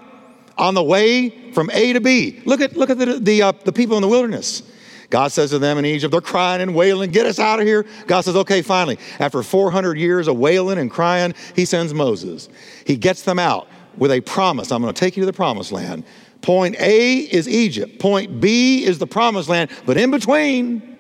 on 0.56 0.74
the 0.74 0.82
way 0.82 1.52
from 1.52 1.70
A 1.72 1.92
to 1.94 2.00
B. 2.00 2.42
Look 2.44 2.60
at, 2.60 2.76
look 2.76 2.90
at 2.90 2.98
the, 2.98 3.18
the, 3.18 3.42
uh, 3.42 3.52
the 3.64 3.72
people 3.72 3.96
in 3.96 4.02
the 4.02 4.08
wilderness. 4.08 4.62
God 5.10 5.32
says 5.32 5.50
to 5.50 5.58
them 5.58 5.78
in 5.78 5.84
Egypt, 5.84 6.12
they're 6.12 6.20
crying 6.20 6.62
and 6.62 6.74
wailing, 6.74 7.10
get 7.10 7.26
us 7.26 7.38
out 7.38 7.60
of 7.60 7.66
here. 7.66 7.84
God 8.06 8.22
says, 8.22 8.36
okay, 8.36 8.62
finally. 8.62 8.98
After 9.18 9.42
400 9.42 9.98
years 9.98 10.28
of 10.28 10.38
wailing 10.38 10.78
and 10.78 10.90
crying, 10.90 11.34
he 11.54 11.64
sends 11.64 11.92
Moses. 11.92 12.48
He 12.86 12.96
gets 12.96 13.22
them 13.22 13.38
out 13.38 13.68
with 13.96 14.10
a 14.10 14.20
promise 14.20 14.72
I'm 14.72 14.80
going 14.80 14.94
to 14.94 14.98
take 14.98 15.16
you 15.16 15.22
to 15.22 15.26
the 15.26 15.32
promised 15.32 15.72
land. 15.72 16.04
Point 16.40 16.76
A 16.78 17.16
is 17.16 17.48
Egypt, 17.48 17.98
point 17.98 18.40
B 18.40 18.84
is 18.84 18.98
the 18.98 19.06
promised 19.06 19.48
land, 19.48 19.70
but 19.86 19.96
in 19.96 20.10
between, 20.10 20.93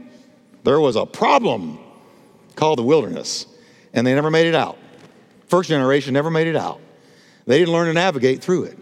there 0.64 0.80
was 0.80 0.96
a 0.96 1.06
problem 1.06 1.78
called 2.56 2.78
the 2.78 2.82
wilderness 2.82 3.46
and 3.92 4.06
they 4.06 4.14
never 4.14 4.30
made 4.30 4.46
it 4.46 4.54
out. 4.54 4.78
First 5.46 5.68
generation 5.68 6.14
never 6.14 6.30
made 6.30 6.46
it 6.46 6.56
out. 6.56 6.80
They 7.46 7.58
didn't 7.58 7.72
learn 7.72 7.86
to 7.86 7.92
navigate 7.92 8.42
through 8.42 8.64
it. 8.64 8.78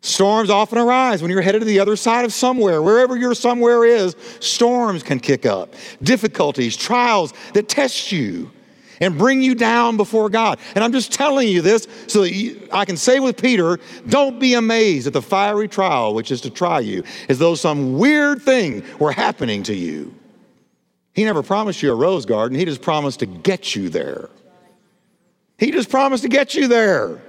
Storms 0.00 0.50
often 0.50 0.76
arise 0.76 1.22
when 1.22 1.30
you're 1.30 1.40
headed 1.40 1.62
to 1.62 1.64
the 1.64 1.80
other 1.80 1.96
side 1.96 2.26
of 2.26 2.32
somewhere. 2.32 2.82
Wherever 2.82 3.16
your 3.16 3.34
somewhere 3.34 3.86
is, 3.86 4.14
storms 4.40 5.02
can 5.02 5.18
kick 5.18 5.46
up. 5.46 5.74
Difficulties, 6.02 6.76
trials 6.76 7.32
that 7.54 7.70
test 7.70 8.12
you 8.12 8.50
and 9.00 9.16
bring 9.16 9.40
you 9.40 9.54
down 9.54 9.96
before 9.96 10.28
God. 10.28 10.58
And 10.74 10.84
I'm 10.84 10.92
just 10.92 11.12
telling 11.12 11.48
you 11.48 11.62
this 11.62 11.88
so 12.06 12.20
that 12.20 12.34
you, 12.34 12.68
I 12.70 12.84
can 12.84 12.96
say 12.96 13.18
with 13.18 13.40
Peter, 13.40 13.78
don't 14.08 14.38
be 14.38 14.54
amazed 14.54 15.06
at 15.06 15.12
the 15.12 15.22
fiery 15.22 15.68
trial 15.68 16.14
which 16.14 16.30
is 16.30 16.42
to 16.42 16.50
try 16.50 16.80
you, 16.80 17.02
as 17.28 17.38
though 17.38 17.54
some 17.54 17.98
weird 17.98 18.42
thing 18.42 18.84
were 18.98 19.12
happening 19.12 19.62
to 19.64 19.74
you. 19.74 20.14
He 21.14 21.24
never 21.24 21.42
promised 21.42 21.82
you 21.82 21.92
a 21.92 21.94
rose 21.94 22.26
garden, 22.26 22.58
He 22.58 22.64
just 22.64 22.82
promised 22.82 23.20
to 23.20 23.26
get 23.26 23.74
you 23.74 23.88
there. 23.88 24.28
He 25.58 25.70
just 25.70 25.88
promised 25.88 26.24
to 26.24 26.28
get 26.28 26.54
you 26.54 26.68
there. 26.68 27.22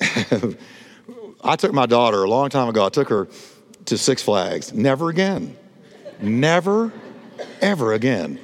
I 1.42 1.56
took 1.56 1.72
my 1.72 1.86
daughter 1.86 2.24
a 2.24 2.28
long 2.28 2.50
time 2.50 2.68
ago, 2.68 2.84
I 2.84 2.88
took 2.88 3.08
her 3.08 3.28
to 3.86 3.96
Six 3.96 4.22
Flags. 4.22 4.72
Never 4.72 5.08
again. 5.08 5.56
Never, 6.20 6.92
ever 7.60 7.92
again. 7.92 8.40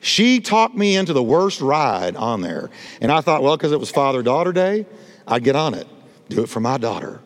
She 0.00 0.40
talked 0.40 0.76
me 0.76 0.96
into 0.96 1.12
the 1.12 1.22
worst 1.22 1.60
ride 1.60 2.16
on 2.16 2.40
there. 2.40 2.70
And 3.00 3.10
I 3.10 3.20
thought, 3.20 3.42
well, 3.42 3.56
because 3.56 3.72
it 3.72 3.80
was 3.80 3.90
Father 3.90 4.22
Daughter 4.22 4.52
Day, 4.52 4.86
I'd 5.26 5.42
get 5.42 5.56
on 5.56 5.74
it. 5.74 5.86
Do 6.28 6.42
it 6.42 6.48
for 6.48 6.60
my 6.60 6.78
daughter. 6.78 7.20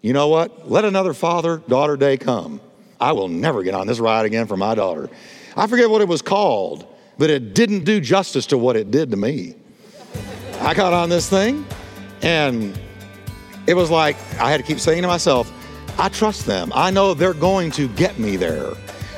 You 0.00 0.12
know 0.12 0.28
what? 0.28 0.70
Let 0.70 0.84
another 0.84 1.14
Father 1.14 1.58
Daughter 1.68 1.96
Day 1.96 2.16
come. 2.16 2.60
I 3.02 3.10
will 3.10 3.26
never 3.26 3.64
get 3.64 3.74
on 3.74 3.88
this 3.88 3.98
ride 3.98 4.26
again 4.26 4.46
for 4.46 4.56
my 4.56 4.76
daughter. 4.76 5.10
I 5.56 5.66
forget 5.66 5.90
what 5.90 6.02
it 6.02 6.06
was 6.06 6.22
called, 6.22 6.86
but 7.18 7.30
it 7.30 7.52
didn't 7.52 7.82
do 7.84 8.00
justice 8.00 8.46
to 8.46 8.56
what 8.56 8.76
it 8.76 8.92
did 8.92 9.10
to 9.10 9.16
me. 9.16 9.56
I 10.60 10.72
got 10.72 10.92
on 10.92 11.08
this 11.08 11.28
thing, 11.28 11.66
and 12.22 12.78
it 13.66 13.74
was 13.74 13.90
like 13.90 14.14
I 14.38 14.52
had 14.52 14.58
to 14.58 14.62
keep 14.62 14.78
saying 14.78 15.02
to 15.02 15.08
myself, 15.08 15.52
I 15.98 16.10
trust 16.10 16.46
them. 16.46 16.70
I 16.76 16.92
know 16.92 17.12
they're 17.12 17.34
going 17.34 17.72
to 17.72 17.88
get 17.88 18.20
me 18.20 18.36
there. 18.36 18.72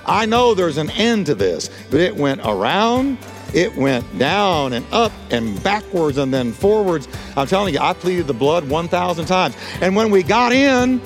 I 0.07 0.25
know 0.25 0.55
there's 0.55 0.79
an 0.79 0.89
end 0.93 1.27
to 1.27 1.35
this, 1.35 1.69
but 1.91 2.01
it 2.01 2.17
went 2.17 2.41
around, 2.43 3.19
it 3.53 3.77
went 3.77 4.19
down 4.19 4.73
and 4.73 4.87
up 4.93 5.13
and 5.31 5.63
backwards 5.63 6.17
and 6.17 6.33
then 6.33 6.53
forwards. 6.53 7.07
I'm 7.37 7.47
telling 7.47 7.75
you, 7.75 7.81
I 7.81 7.93
pleaded 7.93 8.29
the 8.29 8.35
blood 8.35 8.67
1,000 8.67 9.27
times. 9.27 9.55
And 9.83 9.95
when 9.95 10.11
we 10.11 10.23
got 10.23 10.53
in, 10.53 11.03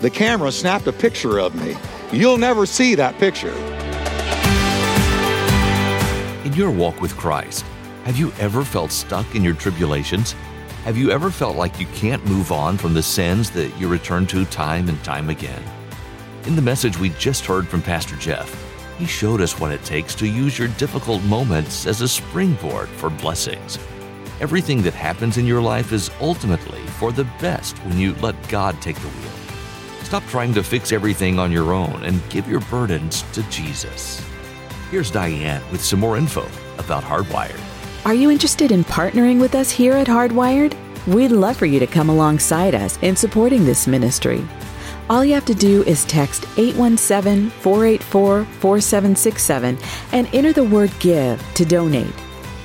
the 0.00 0.10
camera 0.10 0.52
snapped 0.52 0.86
a 0.86 0.92
picture 0.92 1.38
of 1.38 1.54
me. 1.54 1.74
You'll 2.10 2.38
never 2.38 2.64
see 2.64 2.94
that 2.94 3.18
picture. 3.18 3.52
In 6.46 6.54
your 6.54 6.70
walk 6.70 7.02
with 7.02 7.14
Christ, 7.14 7.66
have 8.04 8.16
you 8.16 8.32
ever 8.38 8.64
felt 8.64 8.90
stuck 8.92 9.34
in 9.34 9.44
your 9.44 9.52
tribulations? 9.52 10.32
Have 10.84 10.96
you 10.96 11.10
ever 11.10 11.30
felt 11.30 11.56
like 11.56 11.78
you 11.78 11.84
can't 11.88 12.24
move 12.24 12.50
on 12.50 12.78
from 12.78 12.94
the 12.94 13.02
sins 13.02 13.50
that 13.50 13.76
you 13.78 13.88
return 13.88 14.26
to 14.28 14.46
time 14.46 14.88
and 14.88 15.02
time 15.04 15.28
again? 15.28 15.62
In 16.46 16.56
the 16.56 16.62
message 16.62 16.98
we 16.98 17.10
just 17.10 17.44
heard 17.44 17.68
from 17.68 17.82
Pastor 17.82 18.16
Jeff, 18.16 18.56
he 18.96 19.04
showed 19.04 19.42
us 19.42 19.60
what 19.60 19.70
it 19.70 19.84
takes 19.84 20.14
to 20.14 20.26
use 20.26 20.58
your 20.58 20.68
difficult 20.68 21.22
moments 21.24 21.86
as 21.86 22.00
a 22.00 22.08
springboard 22.08 22.88
for 22.88 23.10
blessings. 23.10 23.78
Everything 24.40 24.80
that 24.80 24.94
happens 24.94 25.36
in 25.36 25.44
your 25.44 25.60
life 25.60 25.92
is 25.92 26.10
ultimately 26.22 26.80
for 26.98 27.12
the 27.12 27.24
best 27.38 27.76
when 27.84 27.98
you 27.98 28.14
let 28.14 28.48
God 28.48 28.80
take 28.80 28.96
the 28.96 29.08
wheel. 29.08 29.47
Stop 30.08 30.24
trying 30.28 30.54
to 30.54 30.62
fix 30.62 30.90
everything 30.90 31.38
on 31.38 31.52
your 31.52 31.74
own 31.74 32.02
and 32.04 32.26
give 32.30 32.48
your 32.48 32.60
burdens 32.70 33.20
to 33.32 33.42
Jesus. 33.50 34.26
Here's 34.90 35.10
Diane 35.10 35.60
with 35.70 35.84
some 35.84 36.00
more 36.00 36.16
info 36.16 36.48
about 36.78 37.04
Hardwired. 37.04 37.60
Are 38.06 38.14
you 38.14 38.30
interested 38.30 38.72
in 38.72 38.84
partnering 38.84 39.38
with 39.38 39.54
us 39.54 39.70
here 39.70 39.92
at 39.92 40.06
Hardwired? 40.06 40.74
We'd 41.06 41.30
love 41.30 41.58
for 41.58 41.66
you 41.66 41.78
to 41.78 41.86
come 41.86 42.08
alongside 42.08 42.74
us 42.74 42.98
in 43.02 43.16
supporting 43.16 43.66
this 43.66 43.86
ministry. 43.86 44.42
All 45.10 45.26
you 45.26 45.34
have 45.34 45.44
to 45.44 45.54
do 45.54 45.82
is 45.82 46.06
text 46.06 46.44
817 46.56 47.50
484 47.50 48.44
4767 48.46 49.78
and 50.12 50.26
enter 50.32 50.54
the 50.54 50.64
word 50.64 50.90
GIVE 51.00 51.38
to 51.52 51.66
donate. 51.66 52.14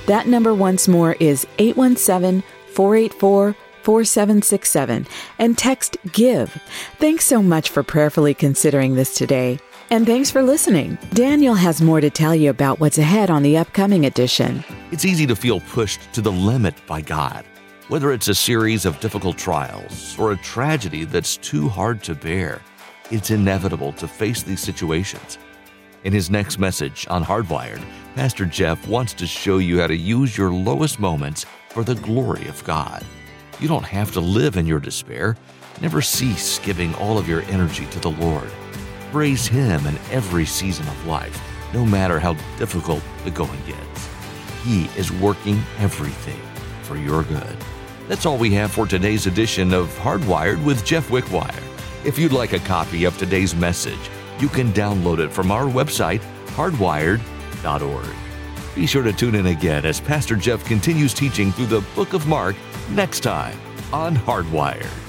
That 0.06 0.26
number 0.26 0.54
once 0.54 0.88
more 0.88 1.12
is 1.20 1.46
817 1.58 2.42
484 2.68 3.54
4767 3.84 5.06
and 5.38 5.56
text 5.56 5.96
GIVE. 6.12 6.50
Thanks 6.98 7.24
so 7.24 7.42
much 7.42 7.70
for 7.70 7.82
prayerfully 7.82 8.34
considering 8.34 8.94
this 8.94 9.14
today. 9.14 9.58
And 9.90 10.06
thanks 10.06 10.30
for 10.30 10.42
listening. 10.42 10.98
Daniel 11.12 11.54
has 11.54 11.82
more 11.82 12.00
to 12.00 12.10
tell 12.10 12.34
you 12.34 12.50
about 12.50 12.80
what's 12.80 12.98
ahead 12.98 13.30
on 13.30 13.42
the 13.42 13.58
upcoming 13.58 14.06
edition. 14.06 14.64
It's 14.90 15.04
easy 15.04 15.26
to 15.26 15.36
feel 15.36 15.60
pushed 15.60 16.12
to 16.14 16.20
the 16.20 16.32
limit 16.32 16.74
by 16.86 17.02
God, 17.02 17.44
whether 17.88 18.10
it's 18.12 18.28
a 18.28 18.34
series 18.34 18.86
of 18.86 18.98
difficult 19.00 19.36
trials 19.36 20.18
or 20.18 20.32
a 20.32 20.36
tragedy 20.38 21.04
that's 21.04 21.36
too 21.36 21.68
hard 21.68 22.02
to 22.04 22.14
bear. 22.14 22.62
It's 23.10 23.30
inevitable 23.30 23.92
to 23.94 24.08
face 24.08 24.42
these 24.42 24.60
situations. 24.60 25.38
In 26.04 26.12
his 26.12 26.30
next 26.30 26.58
message 26.58 27.06
on 27.08 27.22
Hardwired, 27.22 27.82
Pastor 28.14 28.46
Jeff 28.46 28.86
wants 28.88 29.12
to 29.14 29.26
show 29.26 29.58
you 29.58 29.80
how 29.80 29.86
to 29.86 29.96
use 29.96 30.36
your 30.36 30.52
lowest 30.52 30.98
moments 30.98 31.44
for 31.70 31.84
the 31.84 31.94
glory 31.94 32.46
of 32.48 32.62
God. 32.64 33.04
You 33.60 33.68
don't 33.68 33.84
have 33.84 34.12
to 34.12 34.20
live 34.20 34.56
in 34.56 34.66
your 34.66 34.80
despair. 34.80 35.36
Never 35.80 36.02
cease 36.02 36.58
giving 36.58 36.94
all 36.96 37.18
of 37.18 37.28
your 37.28 37.42
energy 37.42 37.86
to 37.86 38.00
the 38.00 38.10
Lord. 38.10 38.50
Praise 39.12 39.46
Him 39.46 39.86
in 39.86 39.96
every 40.10 40.44
season 40.44 40.86
of 40.88 41.06
life, 41.06 41.40
no 41.72 41.84
matter 41.84 42.18
how 42.18 42.34
difficult 42.58 43.02
the 43.24 43.30
going 43.30 43.60
gets. 43.66 44.08
He 44.64 44.86
is 44.96 45.12
working 45.12 45.60
everything 45.78 46.40
for 46.82 46.96
your 46.96 47.22
good. 47.22 47.56
That's 48.08 48.26
all 48.26 48.36
we 48.36 48.52
have 48.54 48.72
for 48.72 48.86
today's 48.86 49.26
edition 49.26 49.72
of 49.72 49.88
Hardwired 49.98 50.62
with 50.64 50.84
Jeff 50.84 51.08
Wickwire. 51.08 51.62
If 52.04 52.18
you'd 52.18 52.32
like 52.32 52.52
a 52.52 52.58
copy 52.60 53.04
of 53.04 53.16
today's 53.16 53.54
message, 53.54 54.10
you 54.40 54.48
can 54.48 54.72
download 54.72 55.20
it 55.20 55.32
from 55.32 55.50
our 55.50 55.64
website, 55.64 56.20
hardwired.org. 56.48 58.16
Be 58.74 58.86
sure 58.86 59.04
to 59.04 59.12
tune 59.12 59.36
in 59.36 59.46
again 59.46 59.86
as 59.86 60.00
Pastor 60.00 60.34
Jeff 60.34 60.64
continues 60.64 61.14
teaching 61.14 61.52
through 61.52 61.66
the 61.66 61.84
book 61.94 62.12
of 62.12 62.26
Mark 62.26 62.56
next 62.90 63.20
time 63.20 63.58
on 63.92 64.14
Hardwired. 64.14 65.03